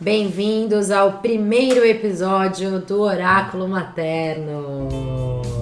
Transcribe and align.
Bem-vindos 0.00 0.90
ao 0.90 1.18
primeiro 1.18 1.84
episódio 1.84 2.80
do 2.80 3.02
Oráculo 3.02 3.68
Materno. 3.68 4.88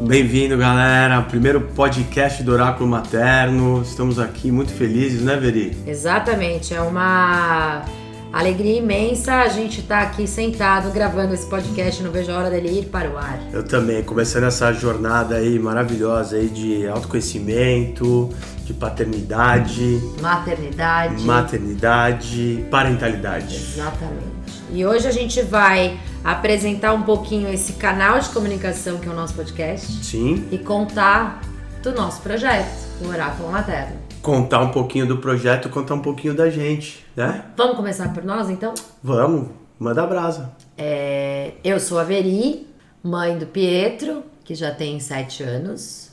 Bem-vindo, 0.06 0.56
galera. 0.56 1.20
Primeiro 1.23 1.60
podcast 1.60 2.45
do 2.45 2.52
Oráculo 2.52 2.88
Materno. 2.88 3.82
Estamos 3.82 4.16
aqui 4.16 4.52
muito 4.52 4.73
felizes, 4.73 5.23
né, 5.23 5.34
Veri? 5.34 5.77
Exatamente, 5.84 6.73
é 6.73 6.80
uma 6.80 7.84
alegria 8.32 8.78
imensa 8.78 9.37
a 9.37 9.48
gente 9.48 9.80
estar 9.80 10.02
aqui 10.02 10.27
sentado 10.27 10.91
gravando 10.91 11.34
esse 11.34 11.46
podcast. 11.46 12.02
Não 12.02 12.10
vejo 12.10 12.30
a 12.30 12.38
hora 12.38 12.51
dele 12.51 12.80
ir 12.80 12.87
para 12.87 13.10
o 13.10 13.16
ar. 13.16 13.38
Eu 13.52 13.62
também, 13.64 14.02
começando 14.02 14.45
essa 14.45 14.73
jornada 14.73 15.37
aí 15.37 15.59
maravilhosa 15.59 16.37
aí 16.37 16.48
de 16.48 16.87
autoconhecimento, 16.88 18.30
de 18.64 18.74
paternidade, 18.74 20.01
Maternidade. 20.20 21.24
maternidade, 21.24 22.64
parentalidade. 22.70 23.56
Exatamente. 23.56 24.29
E 24.70 24.84
hoje 24.84 25.06
a 25.06 25.10
gente 25.10 25.40
vai 25.42 25.98
apresentar 26.23 26.92
um 26.92 27.02
pouquinho 27.02 27.48
esse 27.48 27.74
canal 27.74 28.20
de 28.20 28.29
comunicação 28.29 28.98
que 28.98 29.09
é 29.09 29.10
o 29.10 29.15
nosso 29.15 29.32
podcast 29.35 30.04
Sim, 30.04 30.46
e 30.51 30.59
contar 30.59 31.40
do 31.82 31.92
nosso 31.92 32.20
projeto, 32.20 32.68
o 33.01 33.09
Oráculo 33.09 33.51
Materno. 33.51 34.07
Contar 34.23 34.61
um 34.61 34.71
pouquinho 34.71 35.07
do 35.07 35.19
projeto, 35.19 35.69
contar 35.69 35.95
um 35.95 36.02
pouquinho 36.02 36.35
da 36.35 36.51
gente, 36.51 37.05
né? 37.16 37.45
Vamos 37.57 37.77
começar 37.77 38.13
por 38.13 38.25
nós 38.25 38.51
então? 38.51 38.75
Vamos, 39.02 39.49
manda 39.79 40.07
brasa. 40.07 40.52
É, 40.77 41.52
eu 41.65 41.79
sou 41.80 41.99
a 41.99 42.05
Veri, 42.05 42.66
mãe 43.02 43.38
do 43.38 43.47
Pietro, 43.47 44.25
que 44.45 44.55
já 44.55 44.71
tem 44.75 44.99
sete 45.01 45.43
anos. 45.43 46.09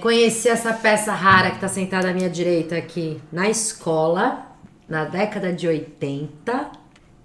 Conheci 0.00 0.48
essa 0.48 0.72
peça 0.72 1.12
rara 1.12 1.50
que 1.50 1.56
está 1.56 1.68
sentada 1.68 2.10
à 2.10 2.14
minha 2.14 2.30
direita 2.30 2.76
aqui 2.76 3.20
na 3.30 3.50
escola, 3.50 4.46
na 4.88 5.04
década 5.04 5.52
de 5.52 5.68
80. 5.68 6.70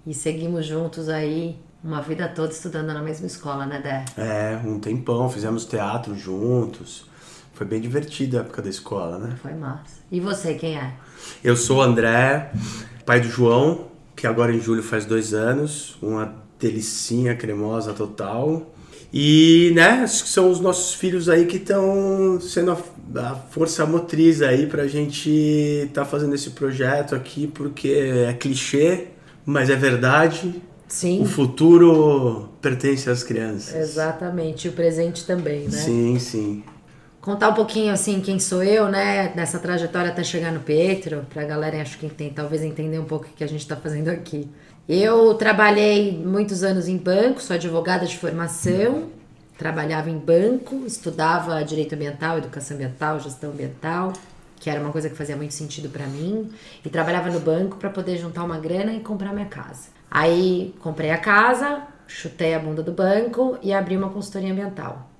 E 0.06 0.12
seguimos 0.12 0.66
juntos 0.66 1.08
aí 1.08 1.58
uma 1.82 2.02
vida 2.02 2.28
toda 2.28 2.52
estudando 2.52 2.88
na 2.88 3.00
mesma 3.00 3.26
escola, 3.26 3.64
né, 3.64 3.80
Dé? 3.80 4.04
É, 4.22 4.60
um 4.64 4.78
tempão, 4.78 5.28
fizemos 5.30 5.64
teatro 5.64 6.14
juntos. 6.14 7.06
Foi 7.56 7.66
bem 7.66 7.80
divertida 7.80 8.36
a 8.36 8.40
época 8.42 8.60
da 8.60 8.68
escola, 8.68 9.18
né? 9.18 9.34
Foi 9.40 9.54
massa. 9.54 9.96
E 10.12 10.20
você, 10.20 10.52
quem 10.52 10.76
é? 10.76 10.92
Eu 11.42 11.56
sou 11.56 11.78
o 11.78 11.80
André, 11.80 12.52
pai 13.06 13.18
do 13.18 13.28
João, 13.28 13.86
que 14.14 14.26
agora 14.26 14.54
em 14.54 14.60
julho 14.60 14.82
faz 14.82 15.06
dois 15.06 15.32
anos, 15.32 15.96
uma 16.02 16.34
delicinha 16.60 17.34
cremosa 17.34 17.94
total. 17.94 18.74
E, 19.10 19.72
né, 19.74 20.06
são 20.06 20.50
os 20.50 20.60
nossos 20.60 20.92
filhos 20.92 21.30
aí 21.30 21.46
que 21.46 21.56
estão 21.56 22.38
sendo 22.42 22.72
a, 22.72 22.76
a 23.22 23.34
força 23.34 23.86
motriz 23.86 24.42
aí 24.42 24.66
pra 24.66 24.86
gente 24.86 25.30
estar 25.30 26.04
fazendo 26.04 26.34
esse 26.34 26.50
projeto 26.50 27.14
aqui, 27.14 27.46
porque 27.46 27.88
é 28.28 28.34
clichê, 28.34 29.06
mas 29.46 29.70
é 29.70 29.76
verdade. 29.76 30.62
Sim. 30.86 31.22
O 31.22 31.24
futuro 31.24 32.50
pertence 32.60 33.08
às 33.08 33.24
crianças. 33.24 33.74
Exatamente. 33.74 34.68
O 34.68 34.72
presente 34.72 35.24
também, 35.24 35.64
né? 35.64 35.70
Sim, 35.70 36.18
sim. 36.18 36.62
Contar 37.26 37.48
um 37.48 37.54
pouquinho 37.54 37.92
assim 37.92 38.20
quem 38.20 38.38
sou 38.38 38.62
eu, 38.62 38.86
né, 38.86 39.32
nessa 39.34 39.58
trajetória 39.58 40.12
até 40.12 40.22
chegar 40.22 40.52
no 40.52 40.60
Pietro, 40.60 41.26
pra 41.28 41.42
galera 41.42 41.82
acho 41.82 41.98
que 41.98 42.08
tem, 42.08 42.30
talvez 42.30 42.62
entender 42.62 43.00
um 43.00 43.04
pouco 43.04 43.24
o 43.24 43.28
que 43.30 43.42
a 43.42 43.48
gente 43.48 43.66
tá 43.66 43.74
fazendo 43.74 44.10
aqui. 44.10 44.48
Eu 44.88 45.34
trabalhei 45.34 46.16
muitos 46.16 46.62
anos 46.62 46.86
em 46.86 46.96
banco, 46.96 47.42
sou 47.42 47.54
advogada 47.54 48.06
de 48.06 48.16
formação, 48.16 49.08
trabalhava 49.58 50.08
em 50.08 50.16
banco, 50.16 50.84
estudava 50.86 51.64
direito 51.64 51.96
ambiental, 51.96 52.38
educação 52.38 52.76
ambiental, 52.76 53.18
gestão 53.18 53.50
ambiental, 53.50 54.12
que 54.60 54.70
era 54.70 54.80
uma 54.80 54.92
coisa 54.92 55.10
que 55.10 55.16
fazia 55.16 55.34
muito 55.34 55.52
sentido 55.52 55.88
pra 55.88 56.06
mim, 56.06 56.48
e 56.84 56.88
trabalhava 56.88 57.28
no 57.28 57.40
banco 57.40 57.76
pra 57.76 57.90
poder 57.90 58.18
juntar 58.18 58.44
uma 58.44 58.60
grana 58.60 58.92
e 58.92 59.00
comprar 59.00 59.32
minha 59.32 59.46
casa. 59.46 59.88
Aí 60.08 60.72
comprei 60.78 61.10
a 61.10 61.18
casa, 61.18 61.82
chutei 62.06 62.54
a 62.54 62.60
bunda 62.60 62.84
do 62.84 62.92
banco 62.92 63.58
e 63.60 63.72
abri 63.72 63.96
uma 63.96 64.10
consultoria 64.10 64.52
ambiental. 64.52 65.15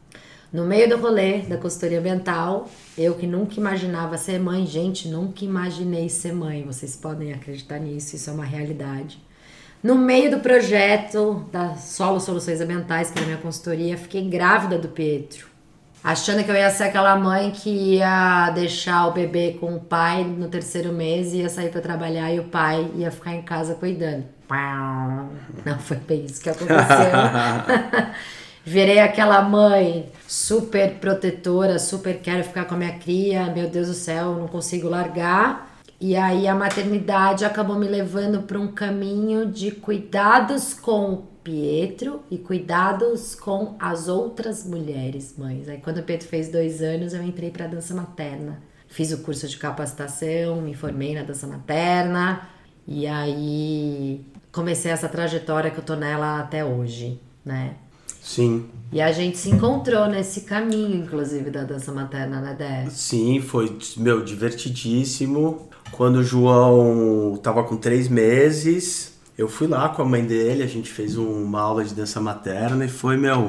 No 0.57 0.65
meio 0.65 0.89
do 0.89 0.97
rolê 0.97 1.41
da 1.41 1.59
consultoria 1.59 1.99
ambiental, 1.99 2.67
eu 2.97 3.13
que 3.15 3.27
nunca 3.27 3.61
imaginava 3.61 4.17
ser 4.17 4.41
mãe, 4.41 4.65
gente, 4.65 5.07
nunca 5.07 5.45
imaginei 5.45 6.09
ser 6.09 6.33
mãe. 6.33 6.65
Vocês 6.65 6.97
podem 6.97 7.31
acreditar 7.31 7.79
nisso, 7.79 8.17
isso 8.17 8.31
é 8.31 8.33
uma 8.33 8.47
realidade. 8.47 9.23
No 9.83 9.97
meio 9.97 10.31
do 10.31 10.41
projeto 10.41 11.45
da 11.53 11.75
Solo 11.75 12.19
Soluções 12.21 12.59
Ambientais, 12.59 13.11
que 13.11 13.19
era 13.19 13.27
a 13.27 13.29
minha 13.29 13.39
consultoria, 13.39 13.99
fiquei 13.99 14.27
grávida 14.31 14.79
do 14.79 14.89
Pietro. 14.89 15.47
Achando 16.03 16.43
que 16.43 16.51
eu 16.51 16.55
ia 16.55 16.71
ser 16.71 16.85
aquela 16.85 17.17
mãe 17.17 17.51
que 17.51 17.69
ia 17.69 18.49
deixar 18.53 19.09
o 19.09 19.13
bebê 19.13 19.59
com 19.61 19.75
o 19.75 19.81
pai 19.81 20.25
no 20.25 20.49
terceiro 20.49 20.91
mês 20.91 21.35
e 21.35 21.43
ia 21.43 21.51
sair 21.51 21.69
para 21.69 21.83
trabalhar 21.83 22.33
e 22.33 22.41
o 22.41 22.45
pai 22.45 22.91
ia 22.95 23.11
ficar 23.11 23.35
em 23.35 23.43
casa 23.43 23.75
cuidando. 23.75 24.25
Não 25.67 25.79
foi 25.79 25.99
bem 25.99 26.25
isso 26.25 26.41
que 26.41 26.49
aconteceu. 26.49 26.79
Virei 28.65 28.99
aquela 28.99 29.43
mãe 29.43 30.11
super 30.27 30.95
protetora, 30.97 31.79
super 31.79 32.21
quero 32.21 32.45
ficar 32.45 32.65
com 32.65 32.75
a 32.75 32.79
minha 32.79 32.99
cria, 32.99 33.47
meu 33.47 33.69
Deus 33.69 33.89
do 33.89 33.95
céu, 33.95 34.35
não 34.35 34.49
consigo 34.49 34.89
largar. 34.89 35.77
E 36.01 36.15
aí 36.15 36.47
a 36.47 36.55
maternidade 36.55 37.45
acabou 37.45 37.79
me 37.79 37.89
levando 37.89 38.43
para 38.43 38.59
um 38.59 38.69
caminho 38.69 39.47
de 39.47 39.71
cuidados 39.71 40.75
com 40.75 41.25
Pietro 41.43 42.23
e 42.29 42.37
cuidados 42.37 43.35
com 43.35 43.77
as 43.79 44.09
outras 44.09 44.67
mulheres 44.67 45.37
mães. 45.39 45.69
Aí 45.69 45.79
quando 45.79 45.99
o 45.99 46.03
Pietro 46.03 46.29
fez 46.29 46.49
dois 46.49 46.83
anos, 46.83 47.15
eu 47.15 47.23
entrei 47.23 47.51
para 47.51 47.69
dança 47.69 47.95
materna. 47.95 48.61
Fiz 48.89 49.13
o 49.13 49.19
curso 49.19 49.47
de 49.47 49.57
capacitação, 49.57 50.61
me 50.61 50.75
formei 50.75 51.15
na 51.15 51.23
dança 51.23 51.47
materna 51.47 52.49
e 52.87 53.07
aí 53.07 54.27
comecei 54.53 54.91
essa 54.91 55.09
trajetória 55.09 55.71
que 55.71 55.79
eu 55.79 55.85
tô 55.85 55.95
nela 55.95 56.41
até 56.41 56.65
hoje, 56.65 57.21
né? 57.45 57.77
Sim. 58.27 58.67
E 58.91 59.01
a 59.01 59.13
gente 59.13 59.39
se 59.39 59.49
encontrou 59.49 60.07
nesse 60.09 60.41
caminho, 60.41 60.97
inclusive, 60.97 61.49
da 61.49 61.63
dança 61.63 61.93
materna, 61.93 62.41
né, 62.41 62.55
Dé? 62.59 62.91
Sim, 62.91 63.41
foi, 63.41 63.79
meu, 63.97 64.25
divertidíssimo. 64.25 65.69
Quando 65.93 66.17
o 66.17 66.25
João 66.25 67.39
tava 67.41 67.63
com 67.63 67.77
três 67.77 68.09
meses, 68.09 69.13
eu 69.39 69.49
fui 69.49 69.69
lá 69.69 69.89
com 69.91 70.03
a 70.03 70.05
mãe 70.05 70.25
dele, 70.25 70.65
a 70.65 70.67
gente 70.67 70.91
fez 70.91 71.17
uma 71.17 71.61
aula 71.61 71.85
de 71.85 71.95
dança 71.95 72.21
materna 72.21 72.85
e 72.85 72.89
foi, 72.89 73.17
meu, 73.17 73.49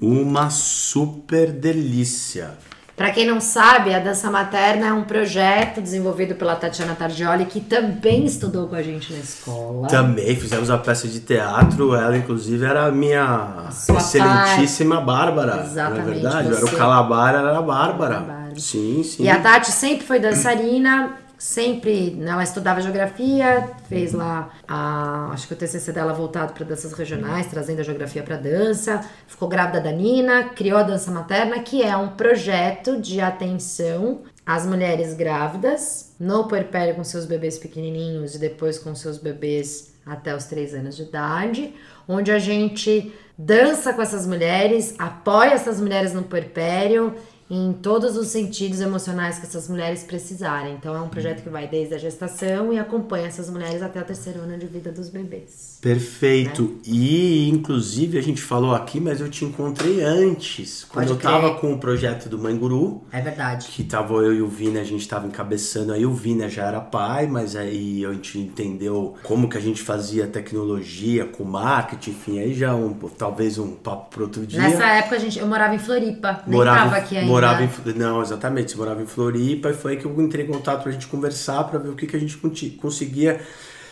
uma 0.00 0.48
super 0.48 1.50
delícia. 1.50 2.56
Pra 3.02 3.10
quem 3.10 3.26
não 3.26 3.40
sabe, 3.40 3.92
a 3.92 3.98
dança 3.98 4.30
materna 4.30 4.86
é 4.86 4.92
um 4.92 5.02
projeto 5.02 5.80
desenvolvido 5.80 6.36
pela 6.36 6.54
Tatiana 6.54 6.94
Tardioli, 6.94 7.46
que 7.46 7.60
também 7.60 8.24
estudou 8.24 8.68
com 8.68 8.76
a 8.76 8.82
gente 8.82 9.12
na 9.12 9.18
escola. 9.18 9.88
Também 9.88 10.36
fizemos 10.36 10.70
a 10.70 10.78
peça 10.78 11.08
de 11.08 11.18
teatro, 11.18 11.96
ela 11.96 12.16
inclusive 12.16 12.64
era 12.64 12.86
a 12.86 12.92
minha 12.92 13.66
Sua 13.72 13.96
excelentíssima 13.96 15.00
Bárbara. 15.00 15.64
Exatamente, 15.64 16.04
Não 16.04 16.10
é 16.10 16.14
verdade? 16.14 16.48
Eu 16.48 16.56
era 16.58 16.64
o 16.64 16.70
Calabar, 16.76 17.34
ela 17.34 17.48
era 17.48 17.58
a 17.58 17.62
Bárbara. 17.62 18.20
Bárbara. 18.20 18.42
Sim, 18.56 19.02
sim. 19.02 19.24
E 19.24 19.28
a 19.28 19.40
Tati 19.40 19.72
sempre 19.72 20.06
foi 20.06 20.20
dançarina, 20.20 21.10
sempre, 21.42 22.12
né, 22.12 22.30
ela 22.30 22.44
estudava 22.44 22.80
geografia, 22.80 23.68
fez 23.88 24.12
lá 24.12 24.50
a, 24.66 25.32
acho 25.32 25.48
que 25.48 25.54
o 25.54 25.56
TCC 25.56 25.90
dela 25.90 26.12
voltado 26.12 26.52
para 26.52 26.64
danças 26.64 26.92
regionais, 26.92 27.48
trazendo 27.48 27.80
a 27.80 27.82
geografia 27.82 28.22
para 28.22 28.36
dança, 28.36 29.04
ficou 29.26 29.48
grávida 29.48 29.80
da 29.80 29.90
Nina, 29.90 30.50
criou 30.50 30.78
a 30.78 30.84
dança 30.84 31.10
materna, 31.10 31.58
que 31.58 31.82
é 31.82 31.96
um 31.96 32.10
projeto 32.10 33.00
de 33.00 33.20
atenção 33.20 34.20
às 34.46 34.64
mulheres 34.64 35.14
grávidas 35.14 36.14
no 36.18 36.46
puerpério 36.46 36.94
com 36.94 37.02
seus 37.02 37.26
bebês 37.26 37.58
pequenininhos 37.58 38.36
e 38.36 38.38
depois 38.38 38.78
com 38.78 38.94
seus 38.94 39.18
bebês 39.18 39.94
até 40.06 40.36
os 40.36 40.44
3 40.44 40.74
anos 40.74 40.94
de 40.96 41.02
idade, 41.02 41.74
onde 42.06 42.30
a 42.30 42.38
gente 42.38 43.12
dança 43.36 43.92
com 43.92 44.00
essas 44.00 44.28
mulheres, 44.28 44.94
apoia 44.96 45.54
essas 45.54 45.80
mulheres 45.80 46.14
no 46.14 46.22
puerpério 46.22 47.16
em 47.54 47.74
todos 47.74 48.16
os 48.16 48.28
sentidos 48.28 48.80
emocionais 48.80 49.38
que 49.38 49.44
essas 49.44 49.68
mulheres 49.68 50.02
precisarem. 50.02 50.72
Então 50.72 50.96
é 50.96 51.00
um 51.00 51.08
projeto 51.08 51.42
que 51.42 51.50
vai 51.50 51.68
desde 51.68 51.94
a 51.94 51.98
gestação 51.98 52.72
e 52.72 52.78
acompanha 52.78 53.26
essas 53.26 53.50
mulheres 53.50 53.82
até 53.82 54.00
o 54.00 54.04
terceiro 54.04 54.40
ano 54.40 54.56
de 54.56 54.64
vida 54.64 54.90
dos 54.90 55.10
bebês. 55.10 55.78
Perfeito. 55.82 56.62
Né? 56.62 56.68
E 56.86 57.50
inclusive 57.50 58.16
a 58.16 58.22
gente 58.22 58.40
falou 58.40 58.74
aqui, 58.74 58.98
mas 58.98 59.20
eu 59.20 59.28
te 59.28 59.44
encontrei 59.44 60.02
antes, 60.02 60.84
quando 60.84 61.08
Pode 61.08 61.10
eu 61.10 61.16
crer. 61.18 61.30
tava 61.30 61.54
com 61.60 61.74
o 61.74 61.78
projeto 61.78 62.26
do 62.26 62.38
Mãe 62.38 62.56
Guru. 62.56 63.02
É 63.12 63.20
verdade. 63.20 63.66
Que 63.66 63.84
tava 63.84 64.14
eu 64.14 64.34
e 64.34 64.40
o 64.40 64.48
Vina, 64.48 64.80
a 64.80 64.84
gente 64.84 65.06
tava 65.06 65.26
encabeçando, 65.26 65.92
aí 65.92 66.06
o 66.06 66.14
Vina 66.14 66.48
já 66.48 66.66
era 66.66 66.80
pai, 66.80 67.26
mas 67.26 67.54
aí 67.54 68.02
a 68.06 68.12
gente 68.14 68.38
entendeu 68.38 69.14
como 69.24 69.46
que 69.46 69.58
a 69.58 69.60
gente 69.60 69.82
fazia 69.82 70.26
tecnologia 70.26 71.26
com 71.26 71.44
marketing, 71.44 72.10
enfim, 72.12 72.38
aí 72.38 72.54
já 72.54 72.74
um, 72.74 72.94
talvez 72.94 73.58
um 73.58 73.72
papo 73.72 74.08
para 74.14 74.22
outro 74.22 74.46
dia. 74.46 74.58
Nessa 74.58 74.86
época 74.86 75.16
a 75.16 75.18
gente, 75.18 75.38
eu 75.38 75.46
morava 75.46 75.74
em 75.74 75.78
Floripa, 75.78 76.42
nem 76.46 76.56
morava, 76.56 76.78
tava 76.78 76.96
aqui 76.96 77.18
ainda. 77.18 77.41
Morava 77.46 77.64
em, 77.64 77.92
não, 77.94 78.22
exatamente, 78.22 78.72
você 78.72 78.76
morava 78.76 79.02
em 79.02 79.06
Floripa 79.06 79.70
e 79.70 79.74
foi 79.74 79.92
aí 79.92 79.98
que 79.98 80.04
eu 80.04 80.20
entrei 80.20 80.44
em 80.44 80.48
contato 80.48 80.82
pra 80.82 80.92
gente 80.92 81.06
conversar, 81.06 81.64
para 81.64 81.78
ver 81.78 81.88
o 81.90 81.94
que, 81.94 82.06
que 82.06 82.16
a 82.16 82.20
gente 82.20 82.36
conseguia 82.80 83.40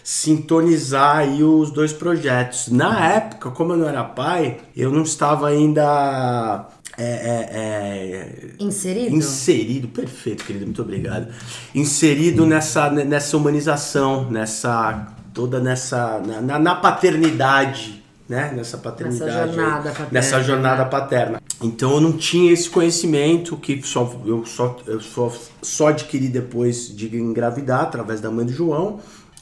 sintonizar 0.02 1.18
aí 1.18 1.42
os 1.42 1.70
dois 1.70 1.92
projetos. 1.92 2.68
Na 2.68 3.14
época, 3.14 3.50
como 3.50 3.72
eu 3.72 3.76
não 3.76 3.88
era 3.88 4.02
pai, 4.04 4.58
eu 4.76 4.90
não 4.90 5.02
estava 5.02 5.48
ainda 5.48 6.68
é, 6.98 7.04
é, 7.04 7.48
é, 7.52 8.50
inserido? 8.58 9.16
Inserido, 9.16 9.88
perfeito, 9.88 10.44
querido, 10.44 10.66
muito 10.66 10.82
obrigado. 10.82 11.28
Inserido 11.74 12.44
nessa, 12.44 12.90
nessa 12.90 13.36
humanização, 13.36 14.30
nessa 14.30 15.14
toda 15.32 15.60
nessa 15.60 16.20
na, 16.42 16.58
na 16.58 16.74
paternidade, 16.74 18.02
né? 18.28 18.52
Nessa 18.54 18.76
paternidade, 18.76 19.30
nessa 19.30 19.46
jornada 19.46 19.90
paterna. 19.90 20.08
Nessa 20.10 20.42
jornada 20.42 20.84
paterna. 20.84 21.39
Então 21.62 21.94
eu 21.94 22.00
não 22.00 22.12
tinha 22.12 22.52
esse 22.52 22.70
conhecimento 22.70 23.56
que 23.56 23.82
só 23.82 24.18
eu 24.24 24.46
só 24.46 24.76
eu 24.86 25.00
só, 25.00 25.32
só 25.60 25.88
adquiri 25.88 26.28
depois 26.28 26.94
de 26.94 27.14
engravidar 27.16 27.82
através 27.82 28.20
da 28.20 28.30
mãe 28.30 28.46
do 28.46 28.52
João 28.52 29.00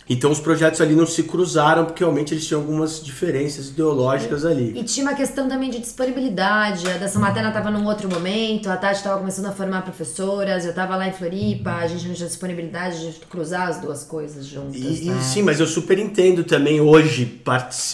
então 0.09 0.31
os 0.31 0.41
projetos 0.41 0.81
ali 0.81 0.95
não 0.95 1.07
se 1.07 1.23
cruzaram 1.25 1.85
porque 1.85 2.03
realmente 2.03 2.33
eles 2.33 2.47
tinham 2.47 2.63
algumas 2.63 3.05
diferenças 3.05 3.69
ideológicas 3.69 4.45
ali. 4.45 4.73
E 4.75 4.83
tinha 4.83 5.05
uma 5.07 5.15
questão 5.15 5.49
também 5.49 5.69
de 5.69 5.79
disponibilidade. 5.79 6.89
A 6.89 6.97
dessa 6.97 7.19
materna 7.19 7.49
estava 7.49 7.71
num 7.71 7.85
outro 7.87 8.09
momento, 8.09 8.71
a 8.71 8.77
Tati 8.77 8.97
estava 8.97 9.19
começando 9.19 9.47
a 9.47 9.53
formar 9.53 9.83
professoras, 9.83 10.65
eu 10.65 10.71
estava 10.71 10.97
lá 10.97 11.09
em 11.09 11.13
Floripa, 11.13 11.73
a 11.73 11.87
gente 11.87 12.09
não 12.09 12.15
tinha 12.15 12.27
disponibilidade 12.27 13.13
de 13.13 13.21
cruzar 13.27 13.69
as 13.69 13.81
duas 13.81 14.03
coisas 14.03 14.47
juntas. 14.47 14.81
E, 14.81 15.11
né? 15.11 15.21
Sim, 15.21 15.43
mas 15.43 15.61
eu 15.61 15.67
super 15.67 15.99
entendo 15.99 16.43
também 16.43 16.81
hoje, 16.81 17.43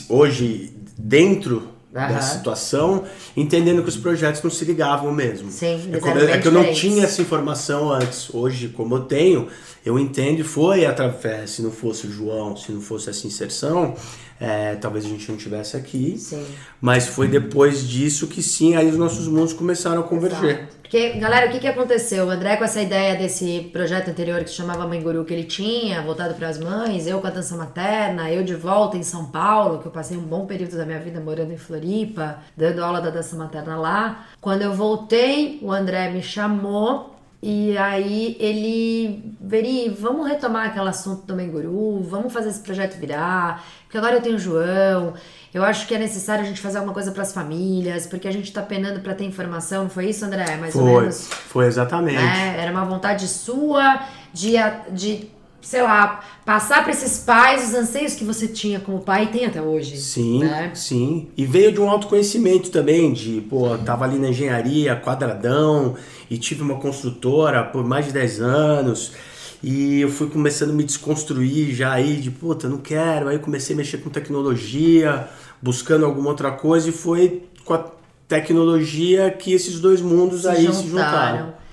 hoje 0.09 0.73
dentro 0.97 1.74
Uhum. 1.95 2.09
da 2.09 2.21
situação, 2.21 3.05
entendendo 3.37 3.81
que 3.81 3.89
os 3.89 3.97
projetos 3.97 4.43
não 4.43 4.51
se 4.51 4.65
ligavam 4.65 5.13
mesmo. 5.13 5.49
Sim, 5.49 5.93
é, 5.93 6.33
é 6.33 6.39
que 6.39 6.49
eu 6.49 6.53
não 6.53 6.73
tinha 6.73 7.05
essa 7.05 7.23
informação 7.23 7.93
antes. 7.93 8.35
Hoje, 8.35 8.67
como 8.69 8.97
eu 8.97 9.03
tenho, 9.03 9.47
eu 9.87 9.97
entendo 9.97 10.41
e 10.41 10.43
foi 10.43 10.85
através, 10.85 11.51
se 11.51 11.63
não 11.63 11.71
fosse 11.71 12.09
o 12.09 12.11
João, 12.11 12.57
se 12.57 12.73
não 12.73 12.81
fosse 12.81 13.11
essa 13.11 13.25
inserção, 13.29 13.95
é, 14.41 14.75
talvez 14.75 15.05
a 15.05 15.09
gente 15.09 15.31
não 15.31 15.39
tivesse 15.39 15.77
aqui. 15.77 16.19
Sim. 16.19 16.45
Mas 16.81 17.07
foi 17.07 17.29
depois 17.29 17.87
disso 17.87 18.27
que 18.27 18.43
sim, 18.43 18.75
aí 18.75 18.89
os 18.89 18.97
nossos 18.97 19.29
mundos 19.29 19.53
começaram 19.53 20.01
a 20.01 20.05
converger. 20.05 20.57
Exato. 20.57 20.74
Galera, 21.19 21.49
o 21.49 21.51
que, 21.51 21.59
que 21.59 21.67
aconteceu? 21.67 22.25
O 22.25 22.31
André, 22.31 22.55
com 22.57 22.63
essa 22.63 22.81
ideia 22.81 23.17
desse 23.17 23.69
projeto 23.73 24.11
anterior 24.11 24.45
que 24.45 24.51
se 24.51 24.55
chamava 24.55 24.87
Mãe 24.87 25.03
Guru, 25.03 25.25
que 25.25 25.35
ele 25.35 25.43
tinha, 25.43 26.01
voltado 26.01 26.35
para 26.35 26.49
as 26.49 26.57
mães, 26.57 27.09
eu 27.09 27.21
com 27.21 27.27
a 27.27 27.31
dança 27.31 27.57
materna, 27.57 28.31
eu 28.31 28.45
de 28.45 28.55
volta 28.55 28.97
em 28.97 29.03
São 29.03 29.25
Paulo, 29.25 29.81
que 29.81 29.87
eu 29.87 29.91
passei 29.91 30.17
um 30.17 30.23
bom 30.23 30.47
período 30.47 30.77
da 30.77 30.87
minha 30.87 31.01
vida 31.01 31.19
morando 31.19 31.53
em 31.53 31.57
Floripa, 31.57 32.39
dando 32.57 32.85
aula 32.85 33.01
da 33.01 33.11
dança 33.11 33.35
materna 33.35 33.75
lá. 33.77 34.27
Quando 34.41 34.63
eu 34.63 34.73
voltei, 34.73 35.59
o 35.63 35.73
André 35.73 36.11
me 36.11 36.23
chamou 36.23 37.14
e 37.47 37.77
aí 37.77 38.39
ele, 38.41 39.37
Veri, 39.39 39.91
vamos 39.91 40.27
retomar 40.27 40.69
aquele 40.69 40.89
assunto 40.89 41.27
do 41.27 41.37
Menguru, 41.37 42.01
vamos 42.01 42.33
fazer 42.33 42.49
esse 42.49 42.61
projeto 42.61 42.99
virar, 42.99 43.63
porque 43.83 43.99
agora 43.99 44.15
eu 44.15 44.23
tenho 44.23 44.37
o 44.37 44.39
João, 44.39 45.13
eu 45.53 45.63
acho 45.63 45.87
que 45.87 45.95
é 45.95 45.99
necessário 45.99 46.43
a 46.43 46.47
gente 46.47 46.59
fazer 46.59 46.79
alguma 46.79 46.95
coisa 46.95 47.13
para 47.13 47.21
as 47.21 47.35
famílias, 47.35 48.07
porque 48.07 48.27
a 48.27 48.33
gente 48.33 48.51
tá 48.51 48.63
penando 48.63 49.01
para 49.01 49.13
ter 49.13 49.27
informação, 49.27 49.83
não 49.83 49.91
foi 49.91 50.07
isso, 50.07 50.25
André? 50.25 50.57
Mais 50.57 50.73
foi, 50.73 50.83
ou 50.83 51.01
menos. 51.03 51.29
Foi 51.29 51.67
exatamente. 51.67 52.17
Né? 52.17 52.57
Era 52.59 52.71
uma 52.71 52.87
vontade 52.87 53.29
sua 53.29 54.01
de, 54.33 54.55
de 54.91 55.29
sei 55.65 55.83
lá, 55.83 56.21
passar 56.45 56.83
para 56.83 56.93
esses 56.93 57.19
pais 57.21 57.69
os 57.69 57.75
anseios 57.75 58.15
que 58.15 58.23
você 58.23 58.47
tinha 58.47 58.79
como 58.79 59.01
pai 59.01 59.25
e 59.25 59.27
tem 59.29 59.47
até 59.47 59.63
hoje. 59.63 59.97
Sim, 59.97 60.41
né? 60.41 60.71
sim. 60.75 61.29
E 61.37 61.47
veio 61.47 61.73
de 61.73 61.81
um 61.81 61.89
autoconhecimento 61.89 62.71
também, 62.71 63.13
de, 63.13 63.41
pô, 63.49 63.77
tava 63.79 64.05
ali 64.05 64.19
na 64.19 64.29
engenharia, 64.29 64.95
quadradão, 64.95 65.97
e 66.31 66.37
tive 66.37 66.63
uma 66.63 66.77
construtora 66.77 67.65
por 67.65 67.83
mais 67.83 68.07
de 68.07 68.13
10 68.13 68.41
anos. 68.43 69.13
E 69.63 70.03
eu 70.03 70.11
fui 70.11 70.29
começando 70.29 70.71
a 70.71 70.75
me 70.75 70.85
desconstruir 70.85 71.75
já 71.75 71.93
aí, 71.93 72.17
de 72.17 72.31
puta, 72.31 72.69
não 72.69 72.77
quero. 72.77 73.29
Aí 73.29 73.39
comecei 73.39 73.75
a 73.75 73.77
mexer 73.79 73.97
com 73.99 74.11
tecnologia, 74.11 75.27
buscando 75.63 76.05
alguma 76.05 76.29
outra 76.29 76.53
coisa, 76.53 76.91
e 76.91 76.93
foi 76.93 77.45
com 77.65 77.73
a 77.73 77.87
tecnologia 78.29 79.31
que 79.31 79.55
esses 79.55 79.81
dois 79.81 80.03
mundos 80.03 80.43
se 80.43 80.49
aí 80.49 80.67
juntaram. 80.67 80.83
se 80.83 80.89
juntaram. 80.89 81.64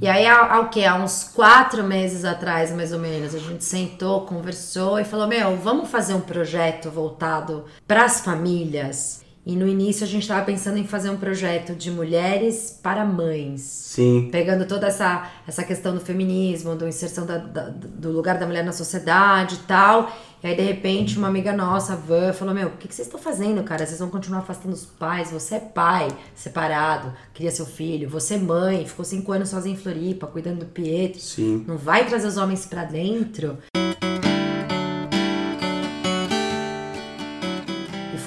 E 0.00 0.06
aí, 0.06 0.26
há, 0.26 0.60
o 0.60 0.68
que? 0.68 0.84
Há 0.84 0.94
uns 0.94 1.24
quatro 1.24 1.82
meses 1.82 2.24
atrás, 2.24 2.70
mais 2.70 2.92
ou 2.92 2.98
menos, 2.98 3.34
a 3.34 3.38
gente 3.38 3.64
sentou, 3.64 4.22
conversou 4.22 4.98
e 4.98 5.04
falou: 5.04 5.26
Meu, 5.26 5.56
vamos 5.56 5.90
fazer 5.90 6.14
um 6.14 6.20
projeto 6.20 6.90
voltado 6.90 7.64
para 7.86 8.04
as 8.04 8.20
famílias. 8.20 9.26
E 9.48 9.56
no 9.56 9.66
início 9.66 10.04
a 10.04 10.06
gente 10.06 10.24
estava 10.24 10.44
pensando 10.44 10.76
em 10.76 10.86
fazer 10.86 11.08
um 11.08 11.16
projeto 11.16 11.74
de 11.74 11.90
mulheres 11.90 12.78
para 12.82 13.02
mães. 13.02 13.62
Sim. 13.62 14.28
Pegando 14.30 14.66
toda 14.66 14.88
essa, 14.88 15.26
essa 15.46 15.64
questão 15.64 15.94
do 15.94 16.00
feminismo, 16.02 16.76
da 16.76 16.86
inserção 16.86 17.24
da, 17.24 17.38
da, 17.38 17.70
do 17.70 18.12
lugar 18.12 18.38
da 18.38 18.46
mulher 18.46 18.62
na 18.62 18.72
sociedade 18.72 19.54
e 19.54 19.58
tal. 19.60 20.14
E 20.42 20.46
aí, 20.46 20.54
de 20.54 20.62
repente, 20.62 21.18
uma 21.18 21.26
amiga 21.28 21.52
nossa, 21.52 21.94
a 21.94 21.96
Van, 21.96 22.32
falou: 22.32 22.54
Meu, 22.54 22.68
o 22.68 22.70
que, 22.72 22.86
que 22.86 22.94
vocês 22.94 23.08
estão 23.08 23.20
fazendo, 23.20 23.62
cara? 23.64 23.84
Vocês 23.84 23.98
vão 23.98 24.08
continuar 24.08 24.40
afastando 24.40 24.74
os 24.74 24.84
pais. 24.84 25.32
Você 25.32 25.56
é 25.56 25.60
pai, 25.60 26.08
separado, 26.34 27.12
cria 27.34 27.50
seu 27.50 27.66
filho. 27.66 28.08
Você 28.08 28.34
é 28.34 28.38
mãe, 28.38 28.86
ficou 28.86 29.04
cinco 29.04 29.32
anos 29.32 29.48
sozinha 29.48 29.74
em 29.74 29.78
Floripa, 29.78 30.26
cuidando 30.26 30.60
do 30.60 30.66
Pietro. 30.66 31.20
Sim. 31.20 31.64
Não 31.66 31.76
vai 31.76 32.06
trazer 32.06 32.28
os 32.28 32.36
homens 32.36 32.66
para 32.66 32.84
dentro. 32.84 33.58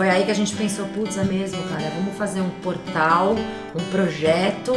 foi 0.02 0.10
aí 0.10 0.26
que 0.26 0.32
a 0.32 0.34
gente 0.34 0.56
pensou, 0.56 0.88
putz, 0.88 1.16
é 1.16 1.24
mesmo, 1.24 1.62
cara, 1.70 1.92
vamos 1.92 2.18
fazer 2.18 2.42
um 2.42 2.50
portal, 2.62 3.36
um 3.76 3.92
projeto 3.92 4.74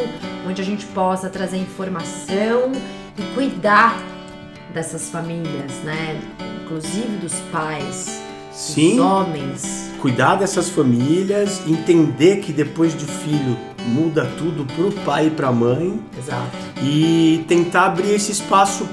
onde 0.47 0.61
a 0.61 0.65
gente 0.65 0.85
possa 0.87 1.31
trazer 1.31 1.57
informação 1.57 2.73
e 3.17 3.35
cuidar 3.35 3.97
dessas 4.75 5.09
famílias, 5.09 5.73
né? 5.83 6.54
Inclusive 6.65 7.19
dos 7.19 7.35
pais, 7.53 8.21
Sim, 8.51 8.97
dos 8.97 9.05
homens. 9.05 9.91
Cuidar 10.01 10.37
dessas 10.37 10.71
famílias, 10.71 11.61
entender 11.67 12.41
que 12.41 12.53
depois 12.53 12.95
do 12.95 13.07
filho 13.07 13.57
muda 13.87 14.27
tudo 14.39 14.65
pro 14.75 14.91
pai 15.05 15.27
e 15.27 15.31
pra 15.31 15.53
mãe. 15.53 16.01
Exato. 16.19 16.57
E 16.83 17.45
tentar 17.47 17.87
abrir 17.87 18.15
esse 18.15 18.33
espaço 18.33 18.89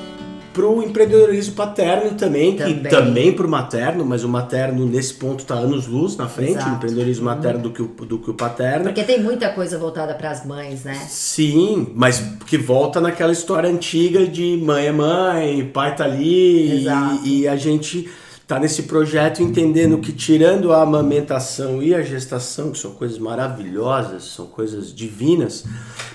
pro 0.54 0.84
empreendedorismo 0.84 1.56
paterno 1.56 2.12
também, 2.18 2.56
também. 2.56 2.80
que 2.80 2.90
também 2.90 3.34
pro 3.34 3.48
materno, 3.48 4.06
mas 4.06 4.24
o 4.24 4.30
materno 4.30 4.86
nesse 4.86 5.14
ponto 5.14 5.46
tá 5.46 5.56
anos 5.56 5.88
luz 5.88 6.16
na 6.18 6.28
frente, 6.28 6.58
Exato. 6.58 6.70
o 6.70 6.74
empreendedorismo 6.76 7.26
materno 7.26 7.60
do 7.62 7.72
que 7.72 7.82
o, 7.82 7.88
do 7.88 8.20
que 8.20 8.30
o 8.30 8.34
paterno. 8.34 8.86
Porque 8.86 9.04
tem 9.04 9.22
muita 9.22 9.50
coisa 9.50 9.78
voltada 9.78 10.14
para 10.14 10.32
as 10.32 10.46
mães, 10.46 10.84
né? 10.84 10.96
Sim, 11.08 11.92
mas 11.96 12.20
que 12.46 12.58
volta 12.58 13.00
naquela 13.00 13.32
história 13.32 13.70
antiga 13.70 14.26
de 14.26 14.58
mãe 14.58 14.88
é 14.88 14.92
mãe, 14.92 15.66
pai 15.74 15.96
tá 15.96 16.04
ali 16.04 16.86
e, 16.86 17.40
e 17.42 17.48
a 17.48 17.56
gente 17.56 18.10
tá 18.52 18.60
nesse 18.60 18.84
projeto 18.84 19.42
entendendo 19.42 19.98
que 20.00 20.12
tirando 20.12 20.74
a 20.74 20.82
amamentação 20.82 21.82
e 21.82 21.96
a 21.96 22.02
gestação, 22.02 22.72
que 22.72 22.78
são 22.78 22.92
coisas 22.92 23.18
maravilhosas, 23.18 24.26
são 24.26 24.46
coisas 24.46 24.94
divinas, 24.94 25.64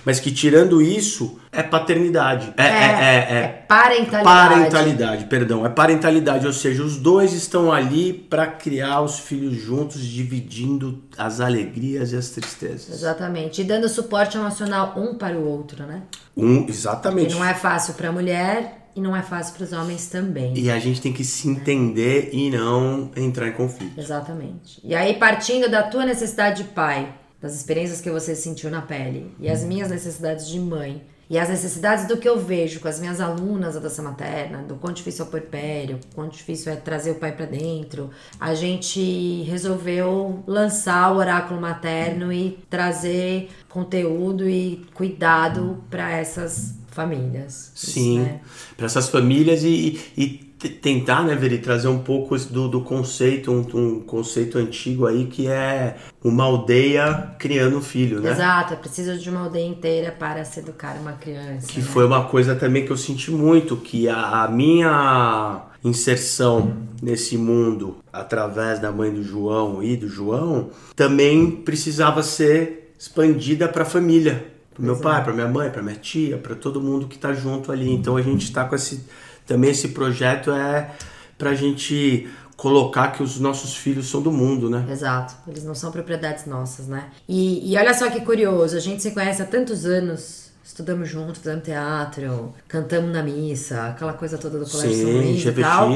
mas 0.05 0.21
que 0.21 0.31
tirando 0.31 0.83
isso 0.83 1.39
é 1.51 1.63
paternidade. 1.63 2.53
É, 2.59 2.63
é, 2.63 2.67
é, 2.67 3.27
é, 3.31 3.39
é 3.39 3.65
parentalidade. 3.67 4.25
Parentalidade, 4.25 5.25
perdão. 5.25 5.65
É 5.65 5.71
parentalidade, 5.71 6.47
ou 6.47 6.53
seja, 6.53 6.83
os 6.83 6.99
dois 6.99 7.33
estão 7.33 7.73
ali 7.73 8.13
para 8.13 8.47
criar 8.47 9.01
os 9.01 9.19
filhos 9.19 9.55
juntos, 9.55 10.03
dividindo 10.03 11.03
as 11.17 11.41
alegrias 11.41 12.13
e 12.13 12.17
as 12.19 12.29
tristezas. 12.29 12.91
Exatamente. 12.91 13.63
E 13.63 13.65
dando 13.65 13.89
suporte 13.89 14.37
emocional 14.37 14.93
um 14.95 15.15
para 15.15 15.39
o 15.39 15.49
outro, 15.49 15.87
né? 15.87 16.03
Um, 16.37 16.69
exatamente. 16.69 17.29
Que 17.29 17.35
não 17.35 17.43
é 17.43 17.55
fácil 17.55 17.95
para 17.95 18.11
a 18.11 18.13
mulher 18.13 18.86
e 18.97 19.01
não 19.01 19.15
é 19.15 19.23
fácil 19.23 19.55
para 19.55 19.65
os 19.65 19.73
homens 19.73 20.07
também. 20.07 20.57
E 20.57 20.71
a 20.71 20.79
gente 20.79 21.03
tem 21.03 21.13
que 21.13 21.23
se 21.23 21.47
entender 21.47 22.31
e 22.33 22.51
não 22.51 23.11
entrar 23.15 23.47
em 23.47 23.53
conflito. 23.53 24.01
Exatamente. 24.01 24.81
E 24.83 24.95
aí, 24.95 25.15
partindo 25.15 25.69
da 25.69 25.83
tua 25.83 26.07
necessidade 26.07 26.63
de 26.63 26.71
pai, 26.71 27.15
das 27.41 27.55
experiências 27.55 28.01
que 28.01 28.11
você 28.11 28.35
sentiu 28.35 28.71
na 28.71 28.81
pele 28.81 29.31
e 29.39 29.51
as 29.51 29.63
minhas 29.63 29.91
necessidades 29.91 30.49
de 30.49 30.59
mãe, 30.59 31.05
e 31.29 31.39
as 31.39 31.49
necessidades 31.49 32.07
do 32.07 32.17
que 32.17 32.29
eu 32.29 32.39
vejo 32.39 32.79
com 32.79 32.87
as 32.87 33.01
minhas 33.01 33.21
alunas 33.21 33.75
da 33.75 33.81
dança 33.81 34.01
materna, 34.01 34.63
do 34.63 34.77
quão 34.77 34.93
difícil 34.93 35.25
é 35.25 35.29
o 35.29 35.31
puerpério, 35.31 35.99
quão 36.15 36.29
difícil 36.29 36.73
é 36.73 36.77
trazer 36.77 37.11
o 37.11 37.15
pai 37.17 37.33
para 37.33 37.47
dentro, 37.47 38.11
a 38.39 38.55
gente 38.55 39.43
resolveu 39.43 40.45
lançar 40.47 41.13
o 41.13 41.17
oráculo 41.17 41.61
materno 41.61 42.33
e 42.33 42.61
trazer 42.71 43.51
conteúdo 43.69 44.49
e 44.49 44.87
cuidado 44.95 45.83
para 45.91 46.13
essas 46.13 46.77
famílias. 46.97 47.71
Sim, 47.75 48.21
né? 48.21 48.41
para 48.77 48.87
essas 48.87 49.09
famílias 49.11 49.63
e, 49.63 50.01
e 50.17 50.47
tentar, 50.81 51.23
né, 51.23 51.35
Veri, 51.35 51.59
trazer 51.59 51.89
um 51.89 51.99
pouco 51.99 52.37
do, 52.39 52.67
do 52.67 52.81
conceito, 52.81 53.53
um, 53.53 53.61
um, 53.79 54.01
conceito 54.01 54.57
antigo 54.57 55.07
aí 55.07 55.27
que 55.27 55.47
é 55.47 55.97
uma 56.25 56.45
aldeia 56.45 57.35
criando 57.39 57.77
um 57.77 57.83
filho, 57.83 58.21
né? 58.21 58.33
Exato, 58.33 58.73
é 58.73 58.77
preciso 58.77 59.19
de 59.19 59.29
uma 59.29 59.41
aldeia 59.45 59.67
inteira 59.67 60.11
para 60.11 60.43
se 60.45 60.61
educar 60.61 60.97
uma 60.99 61.13
criança. 61.13 61.67
Que 61.67 61.81
né? 61.81 61.87
foi 61.87 62.07
uma 62.07 62.25
coisa 62.25 62.57
também 62.57 62.87
que 62.87 62.91
eu 62.91 62.97
senti 62.97 63.31
muito, 63.31 63.77
que 63.77 64.09
a, 64.09 64.45
a 64.45 64.49
minha 64.49 65.67
inserção 65.85 66.75
nesse 67.03 67.37
mundo 67.37 67.99
através 68.11 68.81
da 68.81 68.91
mãe 68.91 69.13
do 69.13 69.23
João 69.23 69.83
e 69.83 69.95
do 69.95 70.09
João 70.09 70.71
também 70.97 71.51
precisava 71.51 72.23
ser 72.23 72.95
expandida 72.99 73.69
para 73.69 73.83
a 73.83 73.87
família, 73.87 74.47
para 74.77 74.85
meu 74.85 74.97
pai, 74.97 75.25
para 75.25 75.33
minha 75.33 75.49
mãe, 75.49 75.71
para 75.71 75.83
minha 75.83 75.97
tia, 75.97 76.37
para 76.37 76.55
todo 76.55 76.81
mundo 76.81 77.09
que 77.09 77.17
está 77.17 77.33
junto 77.33 77.73
ali. 77.73 77.91
Então 77.91 78.17
a 78.17 78.23
gente 78.23 78.45
está 78.45 78.65
com 78.65 78.75
esse 78.75 79.05
também 79.47 79.71
esse 79.71 79.89
projeto 79.89 80.51
é 80.51 80.91
para 81.39 81.51
a 81.51 81.55
gente 81.55 82.29
colocar 82.57 83.09
que 83.09 83.23
os 83.23 83.39
nossos 83.39 83.77
filhos 83.77 84.09
são 84.09 84.21
do 84.21 84.33
mundo, 84.33 84.69
né? 84.69 84.87
Exato, 84.91 85.35
eles 85.47 85.65
não 85.65 85.75
são 85.75 85.93
propriedades 85.93 86.47
nossas, 86.47 86.89
né? 86.89 87.11
E, 87.29 87.73
e 87.73 87.77
olha 87.77 87.95
só 87.95 88.11
que 88.11 88.21
curioso, 88.21 88.77
a 88.77 88.81
gente 88.81 89.03
se 89.03 89.13
conhece 89.13 89.43
há 89.43 89.45
tantos 89.45 89.85
anos, 89.85 90.51
estudamos 90.65 91.09
juntos, 91.09 91.39
fizemos 91.39 91.65
teatro, 91.65 92.55
cantamos 92.67 93.13
na 93.13 93.23
missa, 93.23 93.89
aquela 93.89 94.15
coisa 94.15 94.37
toda 94.39 94.59
do 94.59 94.69
colégio 94.69 94.95
Sim, 94.95 95.03
São 95.03 95.13
Luís 95.13 95.45
e 95.45 95.53
tal. 95.53 95.91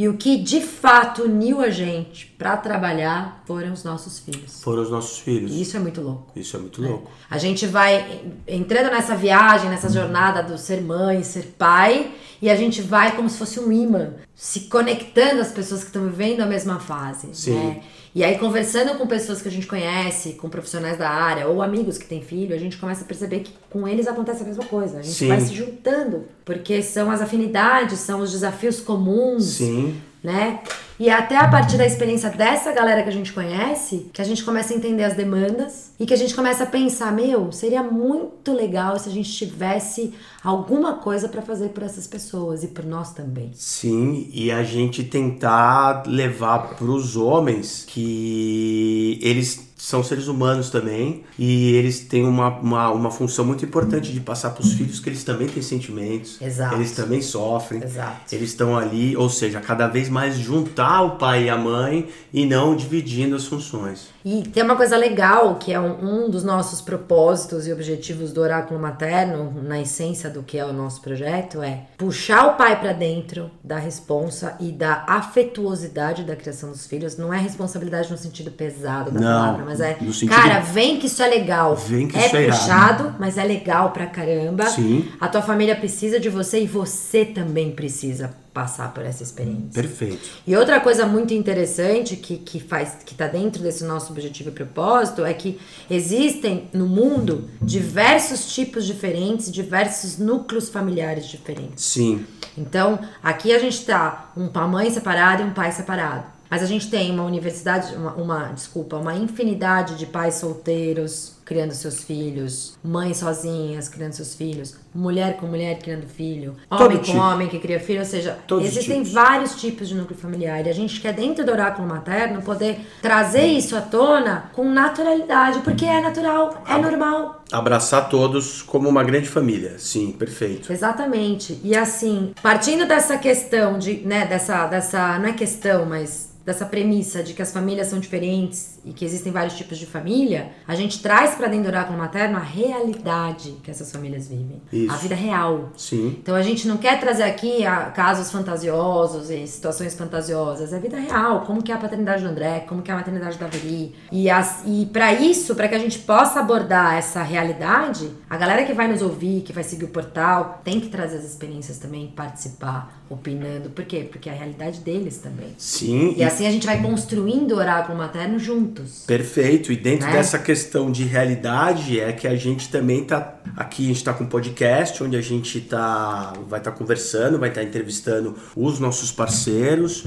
E 0.00 0.08
o 0.08 0.16
que 0.16 0.38
de 0.38 0.62
fato 0.62 1.24
uniu 1.24 1.60
a 1.60 1.68
gente 1.68 2.34
para 2.38 2.56
trabalhar 2.56 3.42
foram 3.44 3.70
os 3.70 3.84
nossos 3.84 4.18
filhos. 4.18 4.62
Foram 4.62 4.82
os 4.82 4.90
nossos 4.90 5.18
filhos. 5.18 5.52
E 5.52 5.60
isso 5.60 5.76
é 5.76 5.80
muito 5.80 6.00
louco. 6.00 6.32
Isso 6.34 6.56
é 6.56 6.58
muito 6.58 6.80
louco. 6.80 7.10
É. 7.30 7.34
A 7.34 7.36
gente 7.36 7.66
vai 7.66 8.22
entrando 8.48 8.90
nessa 8.90 9.14
viagem, 9.14 9.68
nessa 9.68 9.90
jornada 9.90 10.42
do 10.42 10.56
ser 10.56 10.80
mãe, 10.80 11.22
ser 11.22 11.54
pai, 11.58 12.14
e 12.40 12.48
a 12.48 12.56
gente 12.56 12.80
vai 12.80 13.14
como 13.14 13.28
se 13.28 13.38
fosse 13.38 13.60
um 13.60 13.70
imã, 13.70 14.14
se 14.34 14.60
conectando 14.60 15.40
às 15.40 15.52
pessoas 15.52 15.80
que 15.80 15.88
estão 15.88 16.04
vivendo 16.06 16.40
a 16.40 16.46
mesma 16.46 16.80
fase. 16.80 17.28
Sim. 17.32 17.54
Né? 17.54 17.80
E 18.12 18.24
aí, 18.24 18.38
conversando 18.38 18.98
com 18.98 19.06
pessoas 19.06 19.40
que 19.40 19.46
a 19.46 19.50
gente 19.50 19.68
conhece, 19.68 20.32
com 20.32 20.48
profissionais 20.48 20.98
da 20.98 21.08
área 21.08 21.46
ou 21.46 21.62
amigos 21.62 21.96
que 21.96 22.06
têm 22.06 22.20
filho, 22.20 22.54
a 22.54 22.58
gente 22.58 22.76
começa 22.76 23.04
a 23.04 23.06
perceber 23.06 23.40
que 23.40 23.52
com 23.70 23.86
eles 23.86 24.08
acontece 24.08 24.42
a 24.42 24.46
mesma 24.46 24.64
coisa. 24.64 24.98
A 24.98 25.02
gente 25.02 25.14
Sim. 25.14 25.28
vai 25.28 25.40
se 25.40 25.54
juntando, 25.54 26.24
porque 26.44 26.82
são 26.82 27.08
as 27.08 27.20
afinidades, 27.20 28.00
são 28.00 28.20
os 28.20 28.32
desafios 28.32 28.80
comuns. 28.80 29.44
Sim. 29.44 30.00
Né? 30.22 30.60
E 31.00 31.08
é 31.08 31.14
até 31.14 31.34
a 31.34 31.48
partir 31.48 31.78
da 31.78 31.86
experiência 31.86 32.28
dessa 32.28 32.72
galera 32.72 33.02
que 33.02 33.08
a 33.08 33.12
gente 33.12 33.32
conhece, 33.32 34.10
que 34.12 34.20
a 34.20 34.24
gente 34.24 34.44
começa 34.44 34.74
a 34.74 34.76
entender 34.76 35.02
as 35.02 35.14
demandas 35.14 35.92
e 35.98 36.04
que 36.04 36.12
a 36.12 36.16
gente 36.16 36.34
começa 36.34 36.64
a 36.64 36.66
pensar, 36.66 37.10
meu, 37.10 37.50
seria 37.52 37.82
muito 37.82 38.52
legal 38.52 38.98
se 38.98 39.08
a 39.08 39.12
gente 39.12 39.32
tivesse 39.32 40.12
alguma 40.44 40.96
coisa 40.96 41.26
para 41.26 41.40
fazer 41.40 41.70
por 41.70 41.82
essas 41.82 42.06
pessoas 42.06 42.62
e 42.62 42.68
por 42.68 42.84
nós 42.84 43.14
também. 43.14 43.50
Sim, 43.54 44.28
e 44.30 44.50
a 44.50 44.62
gente 44.62 45.02
tentar 45.02 46.02
levar 46.06 46.74
para 46.74 46.84
os 46.84 47.16
homens 47.16 47.82
que 47.86 49.18
eles 49.22 49.69
são 49.80 50.04
seres 50.04 50.28
humanos 50.28 50.68
também 50.68 51.24
e 51.38 51.72
eles 51.74 52.00
têm 52.00 52.22
uma, 52.22 52.48
uma, 52.48 52.90
uma 52.90 53.10
função 53.10 53.46
muito 53.46 53.64
importante 53.64 54.12
de 54.12 54.20
passar 54.20 54.50
para 54.50 54.62
os 54.62 54.74
filhos 54.74 55.00
que 55.00 55.08
eles 55.08 55.24
também 55.24 55.48
têm 55.48 55.62
sentimentos, 55.62 56.40
Exato. 56.40 56.74
eles 56.74 56.92
também 56.92 57.22
sofrem, 57.22 57.82
Exato. 57.82 58.34
eles 58.34 58.50
estão 58.50 58.76
ali, 58.76 59.16
ou 59.16 59.30
seja, 59.30 59.58
cada 59.58 59.88
vez 59.88 60.10
mais 60.10 60.36
juntar 60.36 61.00
o 61.02 61.16
pai 61.16 61.44
e 61.44 61.50
a 61.50 61.56
mãe 61.56 62.10
e 62.30 62.44
não 62.44 62.76
dividindo 62.76 63.34
as 63.34 63.46
funções. 63.46 64.08
E 64.22 64.42
tem 64.42 64.62
uma 64.62 64.76
coisa 64.76 64.98
legal 64.98 65.54
que 65.54 65.72
é 65.72 65.80
um, 65.80 66.26
um 66.26 66.30
dos 66.30 66.44
nossos 66.44 66.82
propósitos 66.82 67.66
e 67.66 67.72
objetivos 67.72 68.32
do 68.34 68.42
oráculo 68.42 68.78
materno, 68.78 69.62
na 69.62 69.80
essência 69.80 70.28
do 70.28 70.42
que 70.42 70.58
é 70.58 70.64
o 70.64 70.74
nosso 70.74 71.00
projeto, 71.00 71.62
é 71.62 71.86
puxar 71.96 72.48
o 72.48 72.56
pai 72.56 72.78
para 72.78 72.92
dentro 72.92 73.50
da 73.64 73.78
responsa 73.78 74.56
e 74.60 74.70
da 74.70 75.04
afetuosidade 75.06 76.24
da 76.24 76.36
criação 76.36 76.70
dos 76.70 76.86
filhos. 76.86 77.16
Não 77.16 77.32
é 77.32 77.38
responsabilidade 77.38 78.10
no 78.10 78.18
sentido 78.18 78.50
pesado 78.50 79.10
da 79.10 79.20
não. 79.20 79.40
palavra, 79.40 79.69
mas 79.70 79.78
é, 79.78 79.96
cara, 80.28 80.58
vem 80.58 80.98
que 80.98 81.06
isso 81.06 81.22
é 81.22 81.28
legal. 81.28 81.76
Vem 81.76 82.08
que 82.08 82.18
é 82.18 82.26
isso 82.26 82.36
é 82.36 82.46
puxado, 82.46 83.14
mas 83.20 83.38
é 83.38 83.44
legal 83.44 83.92
pra 83.92 84.04
caramba. 84.04 84.66
Sim. 84.66 85.08
A 85.20 85.28
tua 85.28 85.42
família 85.42 85.76
precisa 85.76 86.18
de 86.18 86.28
você 86.28 86.60
e 86.60 86.66
você 86.66 87.24
também 87.24 87.70
precisa 87.70 88.34
passar 88.52 88.92
por 88.92 89.04
essa 89.04 89.22
experiência. 89.22 89.70
Perfeito. 89.72 90.28
E 90.44 90.56
outra 90.56 90.80
coisa 90.80 91.06
muito 91.06 91.32
interessante 91.32 92.16
que, 92.16 92.38
que 92.38 92.58
faz 92.58 92.96
que 93.06 93.12
está 93.12 93.28
dentro 93.28 93.62
desse 93.62 93.84
nosso 93.84 94.10
objetivo 94.10 94.48
e 94.48 94.52
propósito 94.52 95.24
é 95.24 95.32
que 95.32 95.56
existem 95.88 96.68
no 96.72 96.88
mundo 96.88 97.48
diversos 97.62 98.52
tipos 98.52 98.84
diferentes, 98.84 99.52
diversos 99.52 100.18
núcleos 100.18 100.68
familiares 100.68 101.26
diferentes. 101.26 101.84
Sim. 101.84 102.26
Então, 102.58 102.98
aqui 103.22 103.52
a 103.52 103.58
gente 103.60 103.78
está 103.78 104.32
uma 104.36 104.66
mãe 104.66 104.90
separada 104.90 105.42
e 105.42 105.44
um 105.44 105.52
pai 105.52 105.70
separado. 105.70 106.39
Mas 106.50 106.62
a 106.64 106.66
gente 106.66 106.90
tem 106.90 107.12
uma 107.12 107.22
universidade, 107.22 107.94
uma, 107.94 108.12
uma, 108.14 108.48
desculpa, 108.48 108.96
uma 108.96 109.14
infinidade 109.14 109.96
de 109.96 110.04
pais 110.04 110.34
solteiros 110.34 111.39
criando 111.50 111.72
seus 111.72 112.04
filhos, 112.04 112.78
mães 112.80 113.16
sozinhas 113.16 113.88
criando 113.88 114.12
seus 114.12 114.36
filhos, 114.36 114.76
mulher 114.94 115.36
com 115.36 115.48
mulher 115.48 115.80
criando 115.80 116.06
filho, 116.06 116.54
homem 116.70 116.78
Todo 116.86 116.98
com 116.98 117.02
tipo. 117.02 117.18
homem 117.18 117.48
que 117.48 117.58
cria 117.58 117.80
filho, 117.80 117.98
ou 117.98 118.06
seja, 118.06 118.38
Todos 118.46 118.68
existem 118.68 118.98
tipos. 118.98 119.12
vários 119.12 119.60
tipos 119.60 119.88
de 119.88 119.96
núcleo 119.96 120.16
familiar. 120.16 120.64
E 120.64 120.70
a 120.70 120.72
gente 120.72 121.00
quer 121.00 121.12
dentro 121.12 121.44
do 121.44 121.50
oráculo 121.50 121.88
materno 121.88 122.40
poder 122.40 122.78
trazer 123.02 123.46
isso 123.46 123.74
à 123.76 123.80
tona 123.80 124.48
com 124.52 124.70
naturalidade, 124.70 125.58
porque 125.64 125.84
é 125.84 126.00
natural, 126.00 126.62
é 126.68 126.78
normal. 126.78 127.42
Abraçar 127.50 128.08
todos 128.08 128.62
como 128.62 128.88
uma 128.88 129.02
grande 129.02 129.28
família, 129.28 129.74
sim, 129.76 130.12
perfeito. 130.12 130.72
Exatamente. 130.72 131.60
E 131.64 131.76
assim, 131.76 132.32
partindo 132.40 132.86
dessa 132.86 133.18
questão 133.18 133.76
de, 133.76 134.02
né, 134.06 134.24
dessa, 134.24 134.68
dessa, 134.68 135.18
não 135.18 135.30
é 135.30 135.32
questão, 135.32 135.84
mas 135.84 136.30
dessa 136.44 136.64
premissa 136.64 137.22
de 137.22 137.34
que 137.34 137.42
as 137.42 137.52
famílias 137.52 137.88
são 137.88 137.98
diferentes 137.98 138.80
e 138.84 138.92
que 138.92 139.04
existem 139.04 139.30
vários 139.30 139.56
tipos 139.56 139.78
de 139.78 139.86
família, 139.86 140.50
a 140.66 140.74
gente 140.74 141.02
traz 141.02 141.34
para 141.40 141.48
dentro 141.48 141.64
do 141.64 141.68
oráculo 141.68 141.98
materno 141.98 142.36
a 142.36 142.40
realidade 142.40 143.56
que 143.62 143.70
essas 143.70 143.90
famílias 143.90 144.28
vivem. 144.28 144.62
Isso. 144.72 144.92
A 144.92 144.96
vida 144.96 145.14
real. 145.14 145.70
Sim. 145.76 146.16
Então 146.22 146.34
a 146.34 146.42
gente 146.42 146.68
não 146.68 146.76
quer 146.76 147.00
trazer 147.00 147.24
aqui 147.24 147.62
casos 147.94 148.30
fantasiosos 148.30 149.30
e 149.30 149.46
situações 149.46 149.94
fantasiosas. 149.94 150.72
É 150.72 150.76
a 150.76 150.78
vida 150.78 150.98
real. 150.98 151.42
Como 151.42 151.62
que 151.62 151.72
é 151.72 151.74
a 151.74 151.78
paternidade 151.78 152.22
do 152.22 152.28
André, 152.28 152.60
como 152.68 152.82
que 152.82 152.90
é 152.90 152.94
a 152.94 152.96
maternidade 152.96 153.38
da 153.38 153.46
Veri. 153.46 153.94
E, 154.12 154.28
e 154.66 154.86
para 154.86 155.12
isso, 155.12 155.54
para 155.54 155.66
que 155.66 155.74
a 155.74 155.78
gente 155.78 155.98
possa 156.00 156.40
abordar 156.40 156.96
essa 156.96 157.22
realidade, 157.22 158.10
a 158.28 158.36
galera 158.36 158.64
que 158.64 158.72
vai 158.72 158.86
nos 158.86 159.02
ouvir, 159.02 159.42
que 159.42 159.52
vai 159.52 159.64
seguir 159.64 159.86
o 159.86 159.88
portal, 159.88 160.60
tem 160.62 160.78
que 160.78 160.88
trazer 160.88 161.16
as 161.16 161.24
experiências 161.24 161.78
também, 161.78 162.08
participar, 162.08 163.02
opinando. 163.08 163.70
Por 163.70 163.84
quê? 163.84 164.06
Porque 164.08 164.28
é 164.28 164.32
a 164.32 164.36
realidade 164.36 164.80
deles 164.80 165.18
também. 165.18 165.54
Sim. 165.58 166.14
E, 166.16 166.18
e 166.18 166.24
assim 166.24 166.46
a 166.46 166.50
gente 166.50 166.66
vai 166.66 166.80
construindo 166.80 167.52
o 167.52 167.56
oráculo 167.56 167.98
materno 167.98 168.38
junto 168.38 168.60
juntos. 168.60 169.04
Perfeito. 169.06 169.72
E 169.72 169.76
dentro 169.76 170.06
né? 170.06 170.12
dessa 170.12 170.38
questão 170.38 170.90
de 170.90 171.04
realidade 171.04 171.29
é 171.34 172.12
que 172.12 172.26
a 172.26 172.36
gente 172.36 172.68
também 172.68 173.04
tá 173.04 173.34
aqui, 173.56 173.84
a 173.84 173.88
gente 173.88 174.04
tá 174.04 174.12
com 174.12 174.24
um 174.24 174.26
podcast 174.26 175.02
onde 175.02 175.16
a 175.16 175.20
gente 175.20 175.60
tá 175.60 176.32
vai 176.48 176.60
estar 176.60 176.70
tá 176.70 176.76
conversando, 176.76 177.38
vai 177.38 177.48
estar 177.48 177.60
tá 177.60 177.66
entrevistando 177.66 178.34
os 178.56 178.78
nossos 178.78 179.12
parceiros 179.12 180.04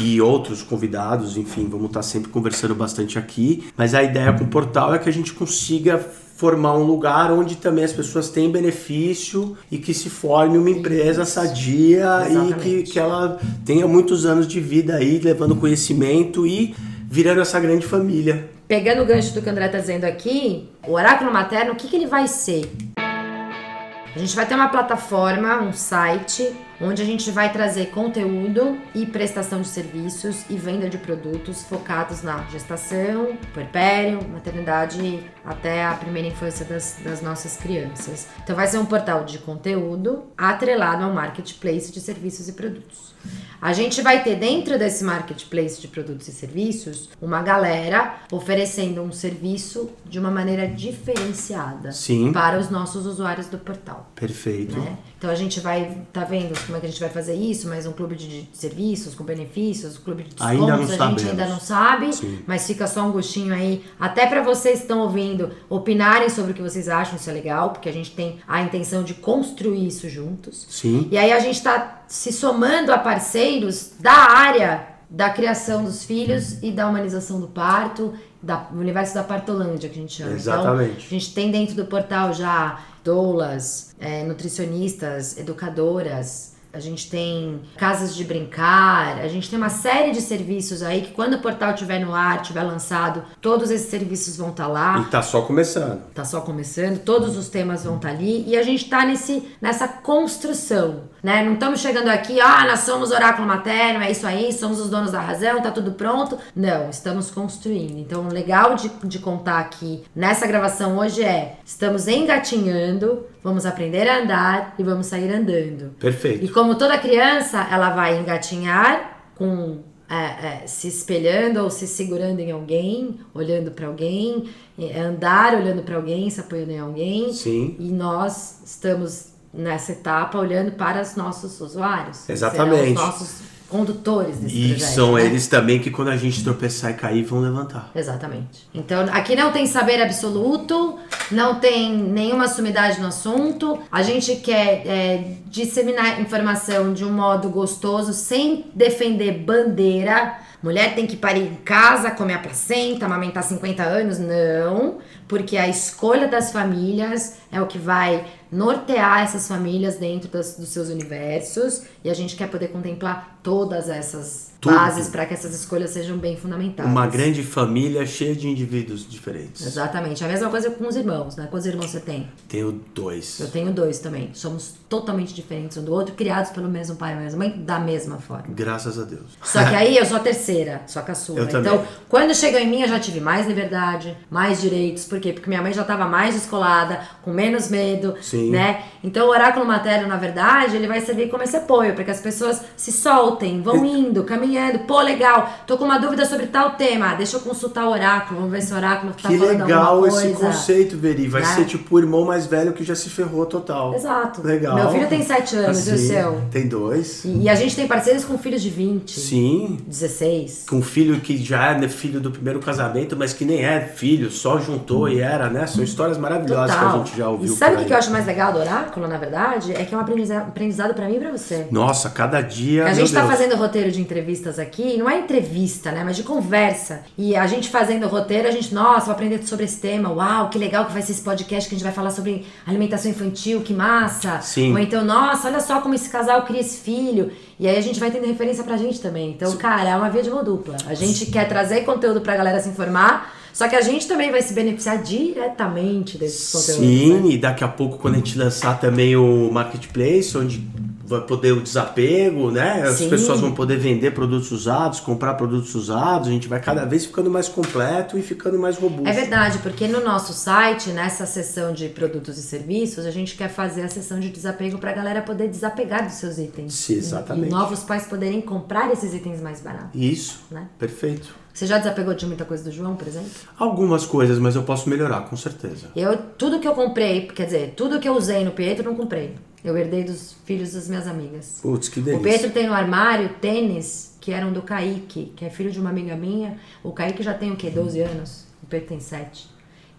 e 0.00 0.20
outros 0.20 0.62
convidados, 0.62 1.36
enfim, 1.36 1.68
vamos 1.68 1.86
estar 1.86 2.00
tá 2.00 2.02
sempre 2.02 2.30
conversando 2.30 2.74
bastante 2.74 3.18
aqui. 3.18 3.64
Mas 3.76 3.94
a 3.94 4.02
ideia 4.02 4.32
com 4.32 4.44
o 4.44 4.48
portal 4.48 4.94
é 4.94 4.98
que 4.98 5.08
a 5.08 5.12
gente 5.12 5.32
consiga 5.32 5.98
formar 6.36 6.76
um 6.76 6.82
lugar 6.82 7.30
onde 7.32 7.56
também 7.56 7.84
as 7.84 7.92
pessoas 7.92 8.28
têm 8.28 8.50
benefício 8.50 9.56
e 9.70 9.78
que 9.78 9.94
se 9.94 10.10
forme 10.10 10.58
uma 10.58 10.70
empresa 10.70 11.24
sadia 11.24 12.26
Exatamente. 12.28 12.68
e 12.68 12.82
que, 12.82 12.92
que 12.92 12.98
ela 12.98 13.40
tenha 13.64 13.86
muitos 13.86 14.26
anos 14.26 14.48
de 14.48 14.60
vida 14.60 14.96
aí, 14.96 15.18
levando 15.18 15.54
conhecimento 15.54 16.46
e 16.46 16.74
virando 17.08 17.40
essa 17.40 17.60
grande 17.60 17.86
família. 17.86 18.53
Pegando 18.66 19.02
o 19.02 19.06
gancho 19.06 19.34
do 19.34 19.42
que 19.42 19.48
o 19.48 19.52
André 19.52 19.66
está 19.66 19.78
dizendo 19.78 20.04
aqui, 20.04 20.70
o 20.86 20.92
oráculo 20.92 21.30
materno, 21.30 21.72
o 21.72 21.76
que, 21.76 21.86
que 21.86 21.96
ele 21.96 22.06
vai 22.06 22.26
ser? 22.26 22.72
A 22.96 24.18
gente 24.18 24.34
vai 24.34 24.46
ter 24.46 24.54
uma 24.54 24.68
plataforma, 24.68 25.60
um 25.60 25.72
site, 25.72 26.50
onde 26.84 27.00
a 27.00 27.04
gente 27.04 27.30
vai 27.30 27.50
trazer 27.50 27.86
conteúdo 27.86 28.78
e 28.94 29.06
prestação 29.06 29.62
de 29.62 29.68
serviços 29.68 30.44
e 30.50 30.56
venda 30.56 30.88
de 30.88 30.98
produtos 30.98 31.62
focados 31.62 32.22
na 32.22 32.44
gestação, 32.50 33.38
puerpério, 33.54 34.20
maternidade 34.28 35.24
até 35.44 35.84
a 35.84 35.94
primeira 35.94 36.28
infância 36.28 36.64
das, 36.64 36.98
das 37.02 37.22
nossas 37.22 37.56
crianças. 37.56 38.28
Então 38.42 38.54
vai 38.54 38.66
ser 38.66 38.78
um 38.78 38.86
portal 38.86 39.24
de 39.24 39.38
conteúdo 39.38 40.24
atrelado 40.36 41.04
ao 41.04 41.12
marketplace 41.12 41.90
de 41.90 42.00
serviços 42.00 42.48
e 42.48 42.52
produtos. 42.52 43.14
A 43.60 43.72
gente 43.72 44.02
vai 44.02 44.22
ter 44.22 44.36
dentro 44.36 44.78
desse 44.78 45.02
marketplace 45.02 45.80
de 45.80 45.88
produtos 45.88 46.28
e 46.28 46.32
serviços 46.32 47.08
uma 47.20 47.42
galera 47.42 48.16
oferecendo 48.30 49.00
um 49.00 49.10
serviço 49.10 49.90
de 50.04 50.18
uma 50.18 50.30
maneira 50.30 50.68
diferenciada 50.68 51.90
Sim. 51.92 52.30
para 52.30 52.58
os 52.58 52.68
nossos 52.68 53.06
usuários 53.06 53.46
do 53.46 53.56
portal. 53.56 54.10
Perfeito. 54.14 54.78
Né? 54.78 54.98
Então 55.16 55.30
a 55.30 55.34
gente 55.34 55.60
vai, 55.60 55.96
tá 56.12 56.24
vendo 56.24 56.54
como 56.74 56.78
é 56.78 56.80
que 56.80 56.86
a 56.86 56.90
gente 56.90 57.00
vai 57.00 57.08
fazer 57.08 57.34
isso, 57.34 57.68
mas 57.68 57.86
um 57.86 57.92
clube 57.92 58.16
de 58.16 58.48
serviços 58.52 59.14
com 59.14 59.22
benefícios, 59.22 59.96
um 59.96 60.00
clube 60.00 60.24
de 60.24 60.30
descontos, 60.30 60.50
Ainda 60.50 60.66
não 60.66 60.74
a 60.74 60.86
gente 60.86 60.96
sabemos. 60.96 61.24
ainda 61.24 61.46
não 61.46 61.60
sabe, 61.60 62.12
Sim. 62.12 62.38
mas 62.46 62.66
fica 62.66 62.86
só 62.88 63.02
um 63.02 63.12
gostinho 63.12 63.54
aí, 63.54 63.84
até 63.98 64.26
para 64.26 64.42
vocês 64.42 64.78
que 64.78 64.82
estão 64.82 65.00
ouvindo, 65.00 65.52
opinarem 65.68 66.28
sobre 66.28 66.50
o 66.50 66.54
que 66.54 66.62
vocês 66.62 66.88
acham, 66.88 67.16
isso 67.16 67.30
é 67.30 67.32
legal, 67.32 67.70
porque 67.70 67.88
a 67.88 67.92
gente 67.92 68.10
tem 68.10 68.40
a 68.48 68.60
intenção 68.60 69.04
de 69.04 69.14
construir 69.14 69.86
isso 69.86 70.08
juntos. 70.08 70.66
Sim. 70.68 71.06
E 71.12 71.16
aí 71.16 71.32
a 71.32 71.38
gente 71.38 71.56
está 71.56 72.02
se 72.08 72.32
somando 72.32 72.92
a 72.92 72.98
parceiros 72.98 73.92
da 74.00 74.12
área 74.12 74.88
da 75.08 75.30
criação 75.30 75.84
dos 75.84 76.02
filhos 76.02 76.60
e 76.60 76.72
da 76.72 76.88
humanização 76.88 77.40
do 77.40 77.46
parto, 77.46 78.14
da, 78.42 78.68
o 78.72 78.78
universo 78.78 79.14
da 79.14 79.22
partolândia 79.22 79.88
que 79.88 79.96
a 79.96 80.02
gente 80.02 80.14
chama. 80.14 80.32
Exatamente. 80.32 80.90
Então, 80.90 81.06
a 81.06 81.10
gente 81.10 81.34
tem 81.34 81.50
dentro 81.52 81.76
do 81.76 81.86
portal 81.86 82.32
já 82.32 82.80
doulas, 83.04 83.94
é, 84.00 84.24
nutricionistas, 84.24 85.36
educadoras. 85.38 86.53
A 86.74 86.80
gente 86.80 87.08
tem 87.08 87.60
casas 87.76 88.14
de 88.14 88.24
brincar, 88.24 89.18
a 89.20 89.28
gente 89.28 89.48
tem 89.48 89.56
uma 89.58 89.68
série 89.70 90.10
de 90.10 90.20
serviços 90.20 90.82
aí 90.82 91.02
que 91.02 91.12
quando 91.12 91.34
o 91.34 91.38
portal 91.38 91.70
estiver 91.70 92.00
no 92.00 92.14
ar, 92.14 92.42
estiver 92.42 92.62
lançado, 92.62 93.22
todos 93.40 93.70
esses 93.70 93.88
serviços 93.88 94.36
vão 94.36 94.50
estar 94.50 94.66
lá 94.66 94.98
E 94.98 95.04
tá 95.04 95.22
só 95.22 95.42
começando. 95.42 96.02
tá 96.12 96.24
só 96.24 96.40
começando, 96.40 96.98
todos 96.98 97.36
os 97.36 97.48
temas 97.48 97.84
vão 97.84 97.96
estar 97.96 98.08
ali 98.08 98.44
e 98.48 98.56
a 98.56 98.62
gente 98.62 98.88
tá 98.88 99.04
nesse, 99.06 99.48
nessa 99.60 99.86
construção, 99.86 101.04
né? 101.22 101.44
Não 101.44 101.54
estamos 101.54 101.80
chegando 101.80 102.08
aqui, 102.08 102.40
ah, 102.40 102.66
nós 102.66 102.80
somos 102.80 103.10
oráculo 103.10 103.46
materno, 103.46 104.02
é 104.02 104.10
isso 104.10 104.26
aí, 104.26 104.52
somos 104.52 104.80
os 104.80 104.90
donos 104.90 105.12
da 105.12 105.20
razão, 105.20 105.62
tá 105.62 105.70
tudo 105.70 105.92
pronto. 105.92 106.36
Não, 106.54 106.90
estamos 106.90 107.30
construindo. 107.30 107.98
Então, 107.98 108.26
o 108.26 108.32
legal 108.32 108.74
de, 108.74 108.90
de 109.04 109.18
contar 109.18 109.58
aqui 109.60 110.02
nessa 110.14 110.46
gravação 110.46 110.98
hoje 110.98 111.22
é: 111.22 111.56
estamos 111.64 112.08
engatinhando, 112.08 113.24
vamos 113.44 113.66
aprender 113.66 114.08
a 114.08 114.22
andar 114.22 114.74
e 114.78 114.82
vamos 114.82 115.06
sair 115.06 115.30
andando. 115.30 115.90
Perfeito. 116.00 116.42
E 116.42 116.48
como 116.48 116.76
toda 116.76 116.96
criança, 116.96 117.68
ela 117.70 117.90
vai 117.90 118.18
engatinhar 118.18 119.28
com 119.36 119.80
é, 120.08 120.16
é, 120.16 120.66
se 120.66 120.88
espelhando 120.88 121.60
ou 121.62 121.70
se 121.70 121.86
segurando 121.86 122.40
em 122.40 122.50
alguém, 122.50 123.20
olhando 123.34 123.70
para 123.70 123.86
alguém, 123.86 124.48
é, 124.78 124.98
andar 124.98 125.54
olhando 125.54 125.82
para 125.82 125.96
alguém, 125.96 126.28
se 126.30 126.40
apoiando 126.40 126.72
em 126.72 126.78
alguém. 126.78 127.32
Sim. 127.34 127.76
E 127.78 127.90
nós 127.90 128.62
estamos 128.64 129.34
nessa 129.52 129.92
etapa 129.92 130.38
olhando 130.38 130.72
para 130.72 131.02
os 131.02 131.14
nossos 131.14 131.60
usuários. 131.60 132.28
Exatamente. 132.28 132.88
os 132.88 132.94
nossos 132.94 133.42
condutores 133.78 134.36
desse 134.38 134.54
E 134.56 134.68
projeto. 134.68 134.88
são 134.94 135.14
né? 135.14 135.24
eles 135.26 135.48
também 135.48 135.80
que 135.80 135.90
quando 135.90 136.08
a 136.08 136.16
gente 136.16 136.44
tropeçar 136.44 136.92
e 136.92 136.94
cair 136.94 137.24
vão 137.24 137.40
levantar. 137.40 137.90
Exatamente. 137.92 138.68
Então, 138.72 139.00
aqui 139.10 139.34
não 139.34 139.50
tem 139.50 139.66
saber 139.66 140.00
absoluto, 140.00 140.96
não 141.32 141.56
tem 141.58 141.92
nenhuma 141.92 142.46
sumidade 142.46 143.00
no 143.00 143.08
assunto. 143.08 143.78
A 143.90 144.02
gente 144.02 144.36
quer 144.36 144.86
é, 144.86 145.24
disseminar 145.46 146.20
informação 146.20 146.92
de 146.92 147.04
um 147.04 147.12
modo 147.12 147.48
gostoso, 147.48 148.12
sem 148.12 148.66
defender 148.74 149.38
bandeira. 149.38 150.36
Mulher 150.62 150.94
tem 150.94 151.06
que 151.06 151.16
parir 151.16 151.42
em 151.42 151.56
casa, 151.56 152.10
comer 152.12 152.34
a 152.34 152.38
placenta, 152.38 153.04
amamentar 153.06 153.42
50 153.42 153.82
anos. 153.82 154.18
Não, 154.18 154.98
porque 155.28 155.56
a 155.58 155.68
escolha 155.68 156.26
das 156.28 156.52
famílias 156.52 157.34
é 157.52 157.60
o 157.60 157.66
que 157.66 157.76
vai 157.76 158.24
nortear 158.50 159.22
essas 159.24 159.46
famílias 159.48 159.96
dentro 159.96 160.30
das- 160.30 160.56
dos 160.56 160.68
seus 160.68 160.88
universos. 160.88 161.82
E 162.04 162.08
a 162.08 162.14
gente 162.14 162.34
quer 162.36 162.48
poder 162.48 162.68
contemplar 162.68 163.33
todas 163.44 163.90
essas 163.90 164.52
Tudo. 164.58 164.74
bases 164.74 165.08
para 165.08 165.26
que 165.26 165.34
essas 165.34 165.54
escolhas 165.54 165.90
sejam 165.90 166.16
bem 166.16 166.34
fundamentadas. 166.34 166.90
Uma 166.90 167.06
grande 167.06 167.42
família 167.42 168.06
cheia 168.06 168.34
de 168.34 168.48
indivíduos 168.48 169.06
diferentes. 169.08 169.64
Exatamente. 169.64 170.24
A 170.24 170.28
mesma 170.28 170.48
coisa 170.48 170.70
com 170.70 170.88
os 170.88 170.96
irmãos, 170.96 171.36
né? 171.36 171.46
Quantos 171.50 171.66
irmãos 171.66 171.90
você 171.90 172.00
tem? 172.00 172.26
Tenho 172.48 172.80
dois. 172.94 173.38
Eu 173.38 173.50
tenho 173.50 173.70
dois 173.70 173.98
também. 173.98 174.30
Somos 174.32 174.76
totalmente 174.88 175.34
diferentes 175.34 175.76
um 175.76 175.84
do 175.84 175.92
outro, 175.92 176.14
criados 176.14 176.50
pelo 176.52 176.68
mesmo 176.68 176.96
pai 176.96 177.12
e 177.12 177.16
mesma 177.16 177.38
mãe, 177.38 177.50
da 177.50 177.78
mesma 177.78 178.16
forma. 178.16 178.46
Graças 178.48 178.98
a 178.98 179.04
Deus. 179.04 179.36
Só 179.42 179.62
que 179.62 179.74
aí 179.76 179.98
eu 179.98 180.06
sou 180.06 180.16
a 180.16 180.20
terceira, 180.20 180.80
sou 180.86 181.02
a 181.02 181.04
caçula. 181.04 181.40
Eu 181.40 181.48
também. 181.48 181.70
então, 181.70 181.86
quando 182.08 182.34
chegou 182.34 182.58
em 182.58 182.66
mim, 182.66 182.80
eu 182.80 182.88
já 182.88 182.98
tive 182.98 183.20
mais 183.20 183.46
liberdade, 183.46 184.16
mais 184.30 184.62
direitos. 184.62 185.04
Por 185.04 185.20
quê? 185.20 185.34
Porque 185.34 185.50
minha 185.50 185.60
mãe 185.60 185.74
já 185.74 185.82
estava 185.82 186.06
mais 186.06 186.34
descolada, 186.34 186.98
com 187.20 187.30
menos 187.30 187.68
medo, 187.68 188.14
Sim. 188.22 188.50
né? 188.50 188.84
Então, 189.02 189.26
o 189.26 189.30
oráculo 189.30 189.66
materno, 189.66 190.08
na 190.08 190.16
verdade, 190.16 190.76
ele 190.76 190.86
vai 190.86 191.02
servir 191.02 191.28
como 191.28 191.42
esse 191.42 191.56
apoio, 191.56 191.92
para 191.92 192.04
que 192.04 192.10
as 192.10 192.20
pessoas 192.20 192.62
se 192.74 192.90
soltem, 192.90 193.33
vão 193.62 193.84
indo, 193.84 194.22
caminhando. 194.24 194.80
Pô, 194.80 195.00
legal, 195.00 195.48
tô 195.66 195.76
com 195.76 195.84
uma 195.84 195.98
dúvida 195.98 196.24
sobre 196.26 196.46
tal 196.46 196.70
tema. 196.72 197.14
Deixa 197.14 197.36
eu 197.36 197.40
consultar 197.40 197.86
o 197.86 197.90
oráculo, 197.90 198.40
vamos 198.40 198.52
ver 198.52 198.62
se 198.62 198.72
o 198.72 198.76
oráculo 198.76 199.12
tá 199.12 199.28
que 199.28 199.38
falando 199.38 199.60
legal 199.62 200.06
esse 200.06 200.28
conceito, 200.32 200.96
Veri. 200.96 201.26
Vai 201.28 201.42
Né? 201.42 201.48
ser 201.54 201.64
tipo 201.64 201.94
o 201.96 201.98
irmão 201.98 202.24
mais 202.24 202.46
velho 202.46 202.72
que 202.72 202.84
já 202.84 202.94
se 202.94 203.08
ferrou 203.10 203.46
total. 203.46 203.94
Exato. 203.94 204.42
Legal. 204.42 204.74
Meu 204.76 204.90
filho 204.90 205.08
tem 205.08 205.22
7 205.22 205.56
anos, 205.56 205.86
e 205.86 205.90
o 205.90 205.94
Assim, 205.94 206.06
seu? 206.08 206.40
Tem 206.50 206.66
dois. 206.68 207.24
E, 207.24 207.42
e 207.42 207.48
a 207.48 207.54
gente 207.54 207.74
tem 207.76 207.86
parceiros 207.86 208.24
com 208.24 208.36
filhos 208.38 208.62
de 208.62 208.70
20, 208.70 209.18
Sim. 209.18 209.78
16. 209.86 210.64
Com 210.68 210.76
um 210.76 210.82
filho 210.82 211.20
que 211.20 211.36
já 211.36 211.72
é 211.72 211.78
né, 211.78 211.88
filho 211.88 212.20
do 212.20 212.30
primeiro 212.30 212.60
casamento, 212.60 213.16
mas 213.16 213.32
que 213.32 213.44
nem 213.44 213.64
é 213.64 213.80
filho, 213.80 214.30
só 214.30 214.58
juntou 214.58 215.08
e 215.08 215.20
era, 215.20 215.48
né? 215.48 215.66
São 215.66 215.82
histórias 215.82 216.18
maravilhosas 216.18 216.74
que 216.76 216.84
a 216.84 216.90
gente 216.98 217.16
já 217.16 217.28
ouviu. 217.28 217.52
E 217.52 217.56
sabe 217.56 217.82
o 217.82 217.84
que 217.84 217.92
eu 217.92 217.96
acho 217.96 218.10
mais 218.10 218.26
legal 218.26 218.52
do 218.52 218.58
oráculo, 218.58 219.06
na 219.08 219.16
verdade? 219.18 219.72
É 219.72 219.84
que 219.84 219.94
é 219.94 219.98
um 219.98 220.00
aprendiza- 220.00 220.38
aprendizado 220.38 220.94
pra 220.94 221.06
mim 221.06 221.16
e 221.16 221.18
pra 221.20 221.30
você. 221.30 221.66
Nossa, 221.70 222.10
cada 222.10 222.40
dia. 222.40 222.84
A 222.86 222.92
gente 222.92 223.12
tá 223.12 223.23
Deus. 223.26 223.38
fazendo 223.38 223.56
roteiro 223.56 223.90
de 223.90 224.00
entrevistas 224.00 224.58
aqui, 224.58 224.96
não 224.96 225.08
é 225.08 225.18
entrevista, 225.18 225.90
né? 225.90 226.02
Mas 226.04 226.16
de 226.16 226.22
conversa. 226.22 227.02
E 227.16 227.34
a 227.36 227.46
gente 227.46 227.68
fazendo 227.68 228.06
o 228.06 228.08
roteiro, 228.08 228.48
a 228.48 228.50
gente, 228.50 228.74
nossa, 228.74 229.06
vou 229.06 229.14
aprender 229.14 229.44
sobre 229.46 229.64
esse 229.64 229.80
tema. 229.80 230.10
Uau, 230.12 230.48
que 230.50 230.58
legal 230.58 230.86
que 230.86 230.92
vai 230.92 231.02
ser 231.02 231.12
esse 231.12 231.22
podcast 231.22 231.68
que 231.68 231.74
a 231.74 231.78
gente 231.78 231.84
vai 231.84 231.92
falar 231.94 232.10
sobre 232.10 232.44
alimentação 232.66 233.10
infantil, 233.10 233.60
que 233.62 233.72
massa. 233.72 234.40
Sim. 234.40 234.72
Ou 234.72 234.78
então, 234.78 235.04
nossa, 235.04 235.48
olha 235.48 235.60
só 235.60 235.80
como 235.80 235.94
esse 235.94 236.08
casal 236.08 236.42
cria 236.42 236.60
esse 236.60 236.78
filho. 236.78 237.30
E 237.58 237.68
aí 237.68 237.76
a 237.76 237.80
gente 237.80 238.00
vai 238.00 238.10
tendo 238.10 238.26
referência 238.26 238.64
pra 238.64 238.76
gente 238.76 239.00
também. 239.00 239.30
Então, 239.30 239.56
cara, 239.56 239.88
é 239.90 239.96
uma 239.96 240.10
via 240.10 240.22
de 240.22 240.30
mão 240.30 240.42
dupla. 240.42 240.76
A 240.86 240.94
gente 240.94 241.26
quer 241.26 241.48
trazer 241.48 241.82
conteúdo 241.82 242.20
pra 242.20 242.36
galera 242.36 242.60
se 242.60 242.68
informar, 242.68 243.32
só 243.52 243.68
que 243.68 243.76
a 243.76 243.80
gente 243.80 244.08
também 244.08 244.32
vai 244.32 244.42
se 244.42 244.52
beneficiar 244.52 245.00
diretamente 245.02 246.18
desses 246.18 246.50
conteúdos. 246.50 246.80
né? 246.80 246.86
Sim, 247.22 247.30
e 247.30 247.38
daqui 247.38 247.62
a 247.62 247.68
pouco, 247.68 247.98
quando 247.98 248.14
a 248.14 248.16
gente 248.18 248.36
lançar 248.36 248.80
também 248.80 249.14
o 249.16 249.50
marketplace, 249.52 250.36
onde 250.36 250.66
vai 251.06 251.20
poder 251.20 251.52
o 251.52 251.60
desapego, 251.60 252.50
né? 252.50 252.82
As 252.82 252.94
Sim. 252.96 253.10
pessoas 253.10 253.40
vão 253.40 253.52
poder 253.52 253.76
vender 253.78 254.12
produtos 254.12 254.50
usados, 254.50 255.00
comprar 255.00 255.34
produtos 255.34 255.74
usados, 255.74 256.28
a 256.28 256.30
gente 256.30 256.48
vai 256.48 256.60
cada 256.60 256.84
vez 256.84 257.04
ficando 257.04 257.30
mais 257.30 257.48
completo 257.48 258.16
e 258.18 258.22
ficando 258.22 258.58
mais 258.58 258.78
robusto. 258.78 259.08
É 259.08 259.12
verdade, 259.12 259.58
porque 259.58 259.86
no 259.86 260.02
nosso 260.02 260.32
site, 260.32 260.90
nessa 260.90 261.26
seção 261.26 261.72
de 261.72 261.88
produtos 261.88 262.38
e 262.38 262.42
serviços, 262.42 263.04
a 263.04 263.10
gente 263.10 263.36
quer 263.36 263.48
fazer 263.48 263.82
a 263.82 263.88
seção 263.88 264.18
de 264.18 264.30
desapego 264.30 264.78
para 264.78 264.90
a 264.90 264.94
galera 264.94 265.20
poder 265.22 265.48
desapegar 265.48 266.04
dos 266.04 266.14
seus 266.14 266.38
itens. 266.38 266.74
Sim, 266.74 266.94
exatamente. 266.94 267.48
E 267.48 267.50
novos 267.50 267.80
pais 267.82 268.06
poderem 268.06 268.40
comprar 268.40 268.90
esses 268.92 269.12
itens 269.14 269.40
mais 269.40 269.60
baratos. 269.60 269.90
Isso, 269.94 270.40
Né? 270.50 270.66
perfeito. 270.78 271.44
Você 271.52 271.66
já 271.66 271.78
desapegou 271.78 272.14
de 272.14 272.26
muita 272.26 272.44
coisa 272.44 272.64
do 272.64 272.72
João, 272.72 272.96
por 272.96 273.06
exemplo? 273.06 273.30
Algumas 273.56 274.04
coisas, 274.04 274.40
mas 274.40 274.56
eu 274.56 274.64
posso 274.64 274.88
melhorar, 274.90 275.20
com 275.28 275.36
certeza. 275.36 275.86
Eu, 275.94 276.16
tudo 276.36 276.58
que 276.58 276.66
eu 276.66 276.74
comprei, 276.74 277.28
quer 277.28 277.44
dizer, 277.44 277.74
tudo 277.76 278.00
que 278.00 278.08
eu 278.08 278.16
usei 278.16 278.44
no 278.44 278.50
Pietro, 278.50 278.84
eu 278.86 278.90
não 278.90 278.98
comprei. 278.98 279.36
Eu 279.64 279.76
herdei 279.78 280.04
dos 280.04 280.36
filhos 280.44 280.74
das 280.74 280.88
minhas 280.88 281.06
amigas. 281.08 281.60
Putz, 281.62 281.88
que 281.88 281.98
O 282.00 282.02
delícia. 282.02 282.22
Pedro 282.22 282.50
tem 282.50 282.66
no 282.66 282.74
armário 282.74 283.30
tênis 283.40 284.14
que 284.20 284.30
eram 284.30 284.52
do 284.52 284.60
Kaique, 284.60 285.32
que 285.34 285.44
é 285.44 285.50
filho 285.50 285.70
de 285.70 285.80
uma 285.80 285.88
amiga 285.90 286.14
minha. 286.14 286.58
O 286.82 286.92
Kaique 286.92 287.22
já 287.22 287.32
tem 287.32 287.50
o 287.50 287.56
quê? 287.56 287.70
12 287.70 288.00
anos. 288.00 288.44
O 288.62 288.66
Pedro 288.66 288.88
tem 288.88 289.00
7. 289.00 289.53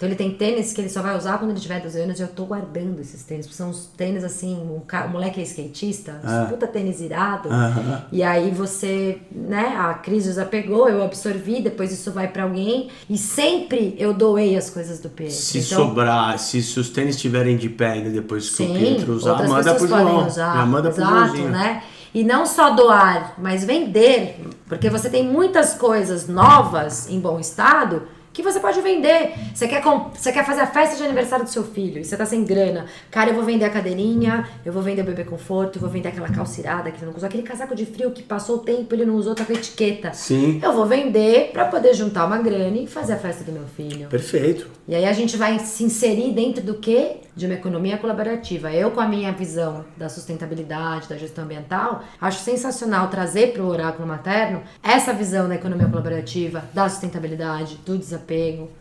Então 0.06 0.10
ele 0.10 0.16
tem 0.16 0.32
tênis 0.32 0.72
que 0.72 0.82
ele 0.82 0.90
só 0.90 1.02
vai 1.02 1.18
usar 1.18 1.40
quando 1.40 1.50
ele 1.52 1.60
tiver 1.60 1.80
12 1.82 2.00
anos 2.00 2.20
e 2.20 2.22
eu 2.22 2.28
tô 2.28 2.46
guardando 2.46 3.00
esses 3.00 3.24
tênis. 3.24 3.48
Porque 3.48 3.58
são 3.58 3.70
uns 3.72 3.88
tênis 3.98 4.24
assim, 4.24 4.56
o, 4.70 4.82
ca- 4.82 5.06
o 5.06 5.10
moleque 5.10 5.40
é 5.40 5.44
skatista, 5.44 6.20
Ah. 6.24 6.46
puta 6.48 6.68
tênis 6.68 7.02
irado. 7.02 7.50
Aham. 7.50 8.04
E 8.12 8.22
aí 8.22 8.52
você, 8.52 9.18
né, 9.32 9.76
a 9.78 9.96
crise 9.96 10.28
desapegou, 10.30 10.88
eu 10.88 11.04
absorvi, 11.04 11.60
depois 11.62 11.92
isso 11.92 12.12
vai 12.12 12.28
pra 12.28 12.44
alguém. 12.44 12.90
E 13.10 13.18
sempre 13.18 13.96
eu 13.98 14.14
doei 14.14 14.56
as 14.56 14.70
coisas 14.70 15.00
do 15.00 15.10
Pedro. 15.10 15.34
Se 15.34 15.58
então, 15.60 15.88
sobrar, 15.88 16.38
se, 16.38 16.62
se 16.62 16.80
os 16.80 16.90
tênis 16.90 17.16
estiverem 17.16 17.58
de 17.58 17.68
pé 17.70 17.94
ainda 17.94 18.10
depois 18.12 18.48
que 18.50 18.64
o 18.64 18.68
Sim, 18.68 18.74
Pietro 18.78 19.14
usar, 19.14 19.32
outras 19.32 19.50
manda 19.50 19.74
pro 19.76 19.88
João. 19.88 20.28
usar. 20.28 20.56
Já 20.58 20.66
manda 20.68 20.92
pro 20.92 21.02
Exato, 21.02 21.16
Joãozinho. 21.26 21.50
né? 21.50 21.84
E 22.14 22.24
não 22.24 22.46
só 22.46 22.70
doar, 22.76 23.34
mas 23.38 23.66
vender, 23.66 24.40
porque 24.70 24.90
você 24.90 25.10
tem 25.10 25.24
muitas 25.26 25.74
coisas 25.74 26.28
novas 26.30 27.10
em 27.10 27.20
bom 27.20 27.40
estado 27.40 28.04
que 28.36 28.44
você 28.44 28.60
pode 28.60 28.82
vender. 28.82 29.32
Você 29.54 29.66
quer, 29.66 29.82
você 29.82 30.32
quer 30.32 30.46
fazer 30.46 30.60
a 30.60 30.68
festa 30.68 30.98
de 30.98 31.04
aniversário 31.04 31.46
do 31.46 31.50
seu 31.50 31.64
filho 31.64 32.02
e 32.02 32.04
você 32.04 32.18
tá 32.18 32.26
sem 32.26 32.44
grana. 32.44 32.86
Cara, 33.10 33.30
eu 33.30 33.34
vou 33.34 33.46
vender 33.46 33.64
a 33.64 33.70
cadeirinha, 33.70 34.48
eu 34.66 34.74
vou 34.74 34.84
vender 34.84 35.04
o 35.04 35.06
bebê 35.06 35.24
conforto, 35.24 35.78
eu 35.78 35.82
vou 35.82 35.90
vender 35.90 36.10
aquela 36.10 36.28
calcirada 36.28 36.92
que 36.92 36.98
ele 36.98 37.06
não 37.06 37.16
usou, 37.16 37.28
aquele 37.28 37.44
casaco 37.44 37.74
de 37.74 37.86
frio 37.86 38.12
que 38.12 38.22
passou 38.22 38.58
o 38.58 38.60
tempo 38.60 38.94
ele 38.94 39.06
não 39.06 39.16
usou, 39.16 39.34
tá 39.34 39.46
com 39.46 39.54
etiqueta. 39.54 40.12
Sim. 40.14 40.60
Eu 40.62 40.74
vou 40.74 40.86
vender 40.86 41.52
para 41.54 41.66
poder 41.66 41.94
juntar 41.94 42.26
uma 42.26 42.38
grana 42.38 42.78
e 42.78 42.86
fazer 42.88 43.14
a 43.14 43.18
festa 43.18 43.46
do 43.46 43.54
meu 43.54 43.66
filho. 43.68 44.10
Perfeito. 44.10 44.68
E 44.86 44.94
aí 44.94 45.06
a 45.06 45.14
gente 45.14 45.38
vai 45.38 45.58
se 45.60 45.86
inserir 45.86 46.34
dentro 46.34 46.62
do 46.62 46.76
quê? 46.76 47.22
De 47.36 47.46
uma 47.46 47.56
economia 47.56 47.98
colaborativa. 47.98 48.72
Eu, 48.72 48.92
com 48.92 49.00
a 49.00 49.08
minha 49.08 49.32
visão 49.32 49.86
da 49.98 50.10
sustentabilidade, 50.10 51.08
da 51.08 51.18
gestão 51.18 51.46
ambiental, 51.46 52.04
acho 52.20 52.40
sensacional 52.42 53.08
trazer 53.08 53.54
para 53.54 53.64
o 53.64 53.68
oráculo 53.68 54.08
materno 54.08 54.62
essa 54.84 55.14
visão 55.14 55.48
da 55.48 55.56
economia 55.56 55.88
colaborativa, 55.88 56.66
da 56.74 56.88
sustentabilidade, 56.88 57.80
do 57.86 57.98
desapego. 57.98 58.25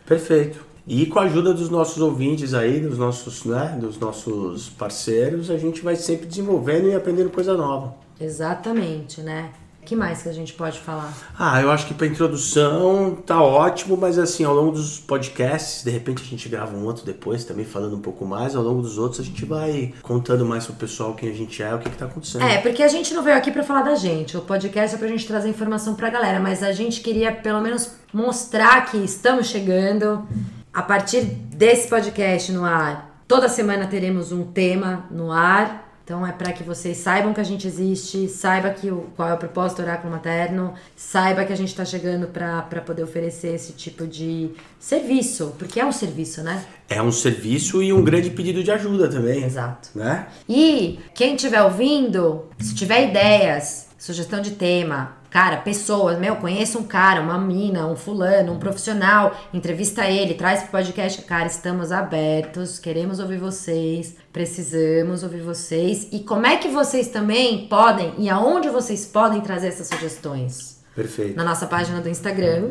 Perfeito. 0.05 0.65
E 0.87 1.07
com 1.07 1.17
a 1.19 1.23
ajuda 1.23 1.53
dos 1.53 1.69
nossos 1.69 2.01
ouvintes 2.01 2.53
aí, 2.53 2.79
dos 2.79 2.97
nossos, 2.97 3.43
né, 3.43 3.75
dos 3.79 3.97
nossos 3.97 4.69
parceiros, 4.69 5.49
a 5.49 5.57
gente 5.57 5.81
vai 5.81 5.95
sempre 5.95 6.27
desenvolvendo 6.27 6.87
e 6.87 6.93
aprendendo 6.93 7.31
coisa 7.31 7.57
nova. 7.57 7.95
Exatamente, 8.19 9.21
né? 9.21 9.51
que 9.85 9.95
mais 9.95 10.23
que 10.23 10.29
a 10.29 10.33
gente 10.33 10.53
pode 10.53 10.79
falar? 10.79 11.13
Ah, 11.37 11.61
eu 11.61 11.71
acho 11.71 11.85
que 11.85 11.93
para 11.93 12.07
introdução 12.07 13.15
tá 13.25 13.41
ótimo, 13.41 13.95
mas 13.95 14.17
assim, 14.17 14.43
ao 14.43 14.53
longo 14.53 14.71
dos 14.71 14.99
podcasts, 14.99 15.83
de 15.83 15.91
repente 15.91 16.23
a 16.23 16.25
gente 16.25 16.49
grava 16.49 16.75
um 16.75 16.83
outro 16.83 17.05
depois 17.05 17.45
também 17.45 17.63
falando 17.63 17.95
um 17.95 18.01
pouco 18.01 18.25
mais, 18.25 18.55
ao 18.55 18.63
longo 18.63 18.81
dos 18.81 18.97
outros 18.97 19.21
a 19.21 19.23
gente 19.23 19.45
vai 19.45 19.93
contando 20.01 20.43
mais 20.43 20.65
pro 20.65 20.73
pessoal 20.75 21.13
quem 21.13 21.29
a 21.29 21.33
gente 21.33 21.61
é, 21.61 21.73
o 21.73 21.79
que 21.79 21.89
que 21.89 21.97
tá 21.97 22.05
acontecendo. 22.05 22.43
É, 22.43 22.57
porque 22.57 22.81
a 22.81 22.87
gente 22.87 23.13
não 23.13 23.21
veio 23.21 23.37
aqui 23.37 23.51
para 23.51 23.63
falar 23.63 23.83
da 23.83 23.95
gente. 23.95 24.35
O 24.35 24.41
podcast 24.41 24.95
é 24.95 24.99
pra 24.99 25.07
gente 25.07 25.25
trazer 25.27 25.49
informação 25.49 25.93
pra 25.95 26.09
galera, 26.09 26.39
mas 26.39 26.63
a 26.63 26.71
gente 26.71 27.01
queria 27.01 27.31
pelo 27.31 27.61
menos 27.61 27.91
mostrar 28.15 28.85
que 28.85 28.97
estamos 28.97 29.47
chegando. 29.47 30.25
A 30.73 30.81
partir 30.81 31.21
desse 31.23 31.89
podcast 31.89 32.49
no 32.51 32.63
ar, 32.63 33.21
toda 33.27 33.49
semana 33.49 33.87
teremos 33.87 34.31
um 34.31 34.43
tema 34.45 35.05
no 35.11 35.31
ar 35.31 35.85
então 36.05 36.25
é 36.25 36.31
para 36.31 36.53
que 36.53 36.61
vocês 36.61 36.97
saibam 36.97 37.33
que 37.33 37.41
a 37.41 37.43
gente 37.43 37.65
existe, 37.65 38.27
saiba 38.27 38.69
que 38.69 38.91
o, 38.91 39.07
qual 39.15 39.27
é 39.27 39.33
o 39.33 39.37
propósito 39.37 39.77
do 39.77 39.85
oráculo 39.85 40.13
materno, 40.13 40.75
saiba 40.95 41.43
que 41.43 41.51
a 41.51 41.55
gente 41.55 41.69
está 41.69 41.83
chegando 41.83 42.27
para 42.27 42.61
poder 42.85 43.01
oferecer 43.01 43.55
esse 43.55 43.73
tipo 43.73 44.05
de 44.05 44.51
serviço, 44.79 45.55
porque 45.57 45.79
é 45.79 45.85
um 45.85 45.91
serviço, 45.91 46.43
né? 46.43 46.63
É 46.87 47.01
um 47.01 47.11
serviço 47.11 47.81
e 47.81 47.91
um 47.91 48.03
grande 48.03 48.29
pedido 48.29 48.63
de 48.63 48.69
ajuda 48.69 49.09
também. 49.09 49.43
Exato. 49.43 49.89
Né? 49.95 50.27
E 50.47 50.99
quem 51.15 51.33
estiver 51.33 51.63
ouvindo, 51.63 52.45
se 52.59 52.75
tiver 52.75 53.09
ideias, 53.09 53.87
sugestão 53.97 54.41
de 54.41 54.51
tema, 54.51 55.17
Cara, 55.35 55.57
pessoas, 55.57 56.17
meu, 56.17 56.37
conheço 56.37 56.79
um 56.79 56.83
cara, 56.85 57.19
uma 57.19 57.37
mina, 57.37 57.85
um 57.85 57.95
fulano, 57.97 58.53
um 58.53 58.57
profissional, 58.57 59.35
entrevista 59.53 60.05
ele, 60.05 60.33
traz 60.33 60.61
pro 60.61 60.71
podcast. 60.71 61.21
Cara, 61.23 61.47
estamos 61.47 61.91
abertos, 61.91 62.79
queremos 62.79 63.19
ouvir 63.19 63.37
vocês, 63.37 64.15
precisamos 64.31 65.23
ouvir 65.23 65.41
vocês. 65.41 66.07
E 66.13 66.19
como 66.19 66.47
é 66.47 66.55
que 66.55 66.69
vocês 66.69 67.09
também 67.09 67.67
podem 67.67 68.13
e 68.17 68.29
aonde 68.29 68.69
vocês 68.69 69.05
podem 69.05 69.41
trazer 69.41 69.67
essas 69.67 69.89
sugestões? 69.89 70.81
Perfeito. 70.95 71.35
Na 71.35 71.43
nossa 71.43 71.67
página 71.67 71.99
do 71.99 72.07
Instagram, 72.07 72.69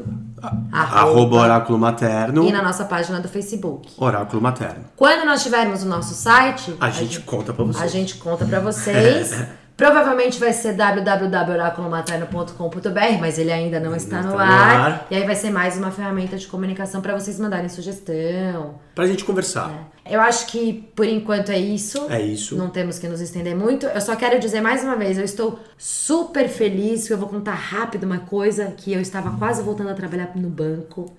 arroba, 0.73 1.01
arroba 1.01 1.37
Oráculo 1.37 1.79
Materno. 1.79 2.49
E 2.49 2.51
na 2.51 2.63
nossa 2.63 2.87
página 2.87 3.21
do 3.21 3.29
Facebook. 3.29 3.93
Oráculo 3.99 4.41
Materno. 4.41 4.87
Quando 4.97 5.27
nós 5.27 5.43
tivermos 5.43 5.83
o 5.83 5.87
nosso 5.87 6.15
site, 6.15 6.75
a, 6.81 6.87
a 6.87 6.91
gente, 6.91 7.17
gente, 7.17 7.27
conta 7.27 7.53
pra 7.53 7.63
vocês. 7.63 7.85
A 7.85 7.87
gente 7.87 8.17
conta 8.17 8.47
pra 8.47 8.61
vocês. 8.61 9.39
Provavelmente 9.77 10.39
vai 10.39 10.53
ser 10.53 10.75
www.oraculomaterno.com.br, 10.75 13.21
mas 13.21 13.39
ele 13.39 13.51
ainda 13.51 13.81
não 13.81 13.97
está, 13.97 14.23
no, 14.23 14.39
ar. 14.39 14.47
no, 14.47 14.53
ar. 14.85 15.07
E 15.11 15.17
aí 15.17 15.25
vai 15.25 15.35
ser 15.35 15.51
mais 15.51 15.77
uma 15.77 15.91
ferramenta 15.91 16.37
de 16.37 16.47
comunicação 16.47 17.01
para 17.01 17.19
vocês 17.19 17.41
mandarem 17.41 17.69
sugestão. 17.69 18.79
Pra 18.95 19.05
gente 19.07 19.25
conversar. 19.25 19.91
É. 20.05 20.15
Eu 20.15 20.21
acho 20.21 20.47
que 20.47 20.89
por 20.95 21.07
enquanto 21.07 21.51
é 21.51 21.59
isso. 21.59 22.07
É 22.09 22.23
isso. 22.23 22.55
Não 22.57 22.71
temos 22.71 23.01
que 23.01 23.09
nos 23.09 23.21
estender 23.21 23.57
muito. 23.57 23.87
Eu 23.87 24.01
só 24.01 24.15
quero 24.15 24.39
dizer 24.39 24.61
mais 24.61 24.85
uma 24.85 24.95
vez, 24.95 25.19
eu 25.19 25.25
estou 25.25 25.59
super 25.77 26.49
feliz, 26.49 27.11
eu 27.11 27.19
vou 27.19 27.29
contar 27.29 27.55
rápido 27.55 28.05
uma 28.05 28.19
coisa 28.19 28.67
que 28.77 28.93
eu 28.93 29.01
estava 29.01 29.37
quase 29.39 29.61
voltando 29.63 29.91
a 29.91 29.95
trabalhar 29.95 30.31
no 30.37 30.49
banco, 30.49 31.13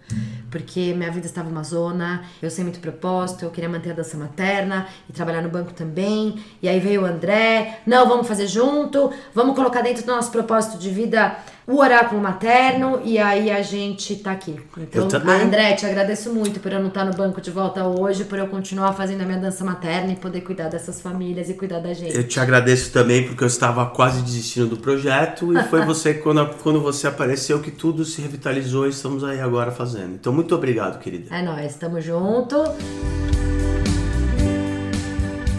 porque 0.56 0.94
minha 0.94 1.12
vida 1.12 1.26
estava 1.26 1.50
uma 1.50 1.64
zona, 1.64 2.24
eu 2.42 2.50
sei 2.50 2.64
muito 2.64 2.80
propósito, 2.80 3.44
eu 3.44 3.52
queria 3.52 3.70
manter 3.70 3.92
a 3.92 3.94
dança 3.94 4.16
materna 4.16 4.88
e 5.10 5.12
trabalhar 5.12 5.42
no 5.42 5.50
banco 5.50 5.74
também. 5.74 6.42
E 6.62 6.70
aí 6.70 6.80
veio 6.80 7.02
o 7.02 7.06
André, 7.06 7.82
não, 7.86 8.08
vamos 8.08 8.26
fazer 8.26 8.48
junto, 8.48 9.12
vamos 9.34 9.54
colocar 9.54 9.82
dentro 9.82 10.06
do 10.06 10.16
nosso 10.16 10.32
propósito 10.32 10.78
de 10.78 10.90
vida 10.90 11.36
o 11.68 11.80
oráculo 11.80 12.22
materno 12.22 13.02
e 13.04 13.18
aí 13.18 13.50
a 13.50 13.62
gente 13.62 14.16
tá 14.18 14.32
aqui. 14.32 14.56
Então, 14.78 15.08
André, 15.44 15.74
te 15.74 15.86
agradeço 15.86 16.32
muito 16.32 16.60
por 16.60 16.72
eu 16.72 16.80
não 16.80 16.90
estar 16.90 17.04
no 17.04 17.14
banco 17.14 17.42
de 17.42 17.50
volta 17.50 17.84
hoje, 17.84 18.24
por 18.26 18.38
eu 18.38 18.48
continuar 18.48 18.94
fazendo 18.94 19.22
a 19.22 19.26
minha 19.26 19.40
dança 19.40 19.66
materna 19.66 20.14
e 20.14 20.16
poder 20.16 20.42
cuidar 20.42 20.70
dessas 20.70 21.02
famílias 21.02 21.50
e 21.50 21.56
cuidar 21.56 21.80
da 21.80 21.94
gente. 21.94 22.16
Eu 22.16 22.28
te 22.28 22.40
agradeço 22.40 22.92
também 22.92 23.28
porque 23.28 23.44
eu 23.44 23.48
estava 23.48 23.86
quase 23.88 24.22
desistindo 24.22 24.68
do 24.68 24.78
projeto 24.78 25.58
e 25.58 25.64
foi 25.64 25.84
você 25.86 26.14
quando, 26.14 26.48
quando 26.62 26.80
você 26.82 27.08
apareceu 27.08 27.60
que 27.60 27.72
tudo 27.72 28.06
se 28.06 28.22
revitalizou 28.22 28.86
e 28.86 28.90
estamos 28.90 29.24
aí 29.24 29.42
agora 29.42 29.72
fazendo. 29.72 30.14
Então, 30.14 30.32
muito 30.32 30.54
obrigado, 30.54 31.00
querida. 31.00 31.36
É 31.36 31.42
nóis, 31.42 31.72
estamos 31.72 32.04
junto. 32.04 32.64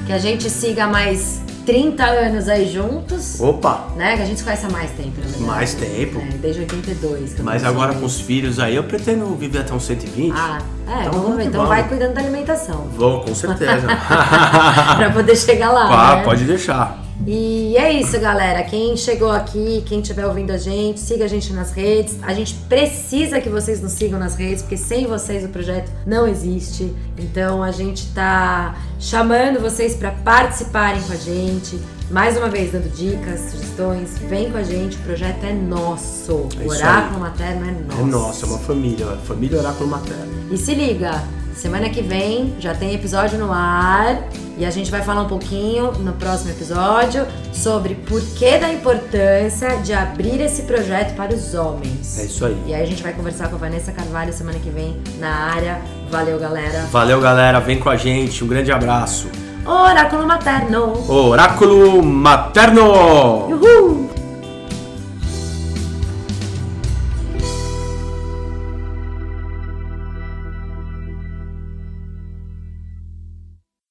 Que 0.07 0.13
a 0.13 0.19
gente 0.19 0.49
siga 0.49 0.87
mais 0.87 1.46
30 1.67 2.05
anos 2.05 2.49
aí 2.49 2.73
juntos. 2.73 3.41
Opa! 3.41 3.89
Né? 3.97 4.17
Que 4.17 4.23
a 4.23 4.25
gente 4.25 4.39
se 4.39 4.45
conhece 4.45 4.65
há 4.65 4.71
mais 4.71 4.91
tempo, 4.93 5.21
né? 5.21 5.27
Mais 5.41 5.75
tempo. 5.75 6.21
É, 6.21 6.39
desde 6.39 6.61
82. 6.61 7.41
Mas 7.41 7.65
agora 7.65 7.93
com 7.95 8.07
os 8.07 8.21
filhos 8.21 8.61
aí, 8.61 8.77
eu 8.77 8.85
pretendo 8.85 9.27
viver 9.35 9.59
até 9.59 9.75
uns 9.75 9.85
120. 9.85 10.33
Ah, 10.35 10.61
é, 10.87 11.01
então, 11.01 11.21
vamos 11.21 11.37
ver. 11.37 11.45
Então 11.47 11.63
vamos. 11.63 11.69
vai 11.69 11.89
cuidando 11.89 12.15
da 12.15 12.21
alimentação. 12.21 12.87
Vou, 12.97 13.21
com 13.21 13.35
certeza. 13.35 13.87
pra 14.97 15.11
poder 15.13 15.37
chegar 15.37 15.73
lá. 15.73 16.13
Ah, 16.13 16.17
né? 16.17 16.23
pode 16.23 16.45
deixar. 16.45 17.06
E 17.27 17.77
é 17.77 17.93
isso, 17.93 18.21
galera. 18.21 18.63
Quem 18.63 18.97
chegou 18.97 19.33
aqui, 19.33 19.83
quem 19.85 20.01
estiver 20.01 20.25
ouvindo 20.25 20.53
a 20.53 20.59
gente, 20.59 21.01
siga 21.01 21.25
a 21.25 21.29
gente 21.29 21.53
nas 21.53 21.73
redes. 21.73 22.17
A 22.23 22.33
gente 22.33 22.55
precisa 22.69 23.41
que 23.41 23.49
vocês 23.49 23.83
nos 23.83 23.93
sigam 23.93 24.17
nas 24.17 24.37
redes, 24.37 24.63
porque 24.63 24.77
sem 24.77 25.07
vocês 25.09 25.45
o 25.45 25.49
projeto 25.49 25.91
não 26.07 26.29
existe. 26.29 26.95
Então 27.19 27.65
a 27.65 27.73
gente 27.73 28.07
tá 28.13 28.77
chamando 29.01 29.61
vocês 29.61 29.95
para 29.97 30.13
participarem 30.13 31.03
com 31.03 31.13
a 31.13 31.17
gente. 31.17 31.81
Mais 32.13 32.37
uma 32.37 32.49
vez, 32.49 32.71
dando 32.71 32.89
dicas, 32.95 33.41
sugestões. 33.51 34.17
Vem 34.29 34.53
com 34.53 34.59
a 34.59 34.63
gente, 34.63 34.97
o 34.97 35.01
projeto 35.01 35.43
é 35.43 35.53
nosso. 35.53 36.47
É 36.61 36.65
o 36.65 36.69
Oráculo 36.69 37.21
Materno 37.21 37.67
é 37.67 37.73
nosso. 37.73 38.01
É 38.01 38.05
nosso, 38.05 38.45
é 38.45 38.49
uma 38.49 38.59
família, 38.59 39.07
família 39.25 39.59
Oráculo 39.59 39.91
Materno. 39.91 40.33
E 40.53 40.57
se 40.57 40.75
liga, 40.75 41.25
semana 41.57 41.89
que 41.89 42.03
vem 42.03 42.55
já 42.61 42.75
tem 42.75 42.95
episódio 42.95 43.39
no 43.39 43.53
ar. 43.53 44.23
E 44.59 44.65
a 44.65 44.71
gente 44.71 44.91
vai 44.91 45.03
falar 45.03 45.23
um 45.23 45.29
pouquinho 45.29 45.93
no 45.93 46.15
próximo 46.15 46.51
episódio 46.51 47.27
sobre 47.53 47.95
por 47.95 48.23
que 48.23 48.57
da 48.57 48.73
importância 48.73 49.77
de 49.79 49.93
abrir 49.93 50.41
esse 50.41 50.63
projeto 50.63 51.15
para 51.15 51.35
os 51.35 51.55
homens. 51.55 52.19
É 52.19 52.25
isso 52.25 52.47
aí. 52.47 52.57
E 52.67 52.75
aí 52.75 52.83
a 52.83 52.87
gente 52.87 53.03
vai 53.03 53.13
conversar 53.13 53.49
com 53.49 53.57
a 53.57 53.59
Vanessa 53.59 53.93
Carvalho 53.93 54.33
semana 54.33 54.59
que 54.59 54.71
vem 54.71 54.97
na 55.19 55.29
área. 55.29 55.83
Valeu, 56.11 56.39
galera. 56.39 56.87
Valeu, 56.91 57.21
galera. 57.21 57.61
Vem 57.61 57.79
com 57.79 57.91
a 57.91 57.97
gente. 57.97 58.43
Um 58.43 58.47
grande 58.47 58.73
abraço. 58.73 59.29
Oráculo 59.67 60.27
Materno. 60.27 61.11
Oráculo 61.11 62.03
Materno. 62.03 63.49
Uhul. 63.49 64.16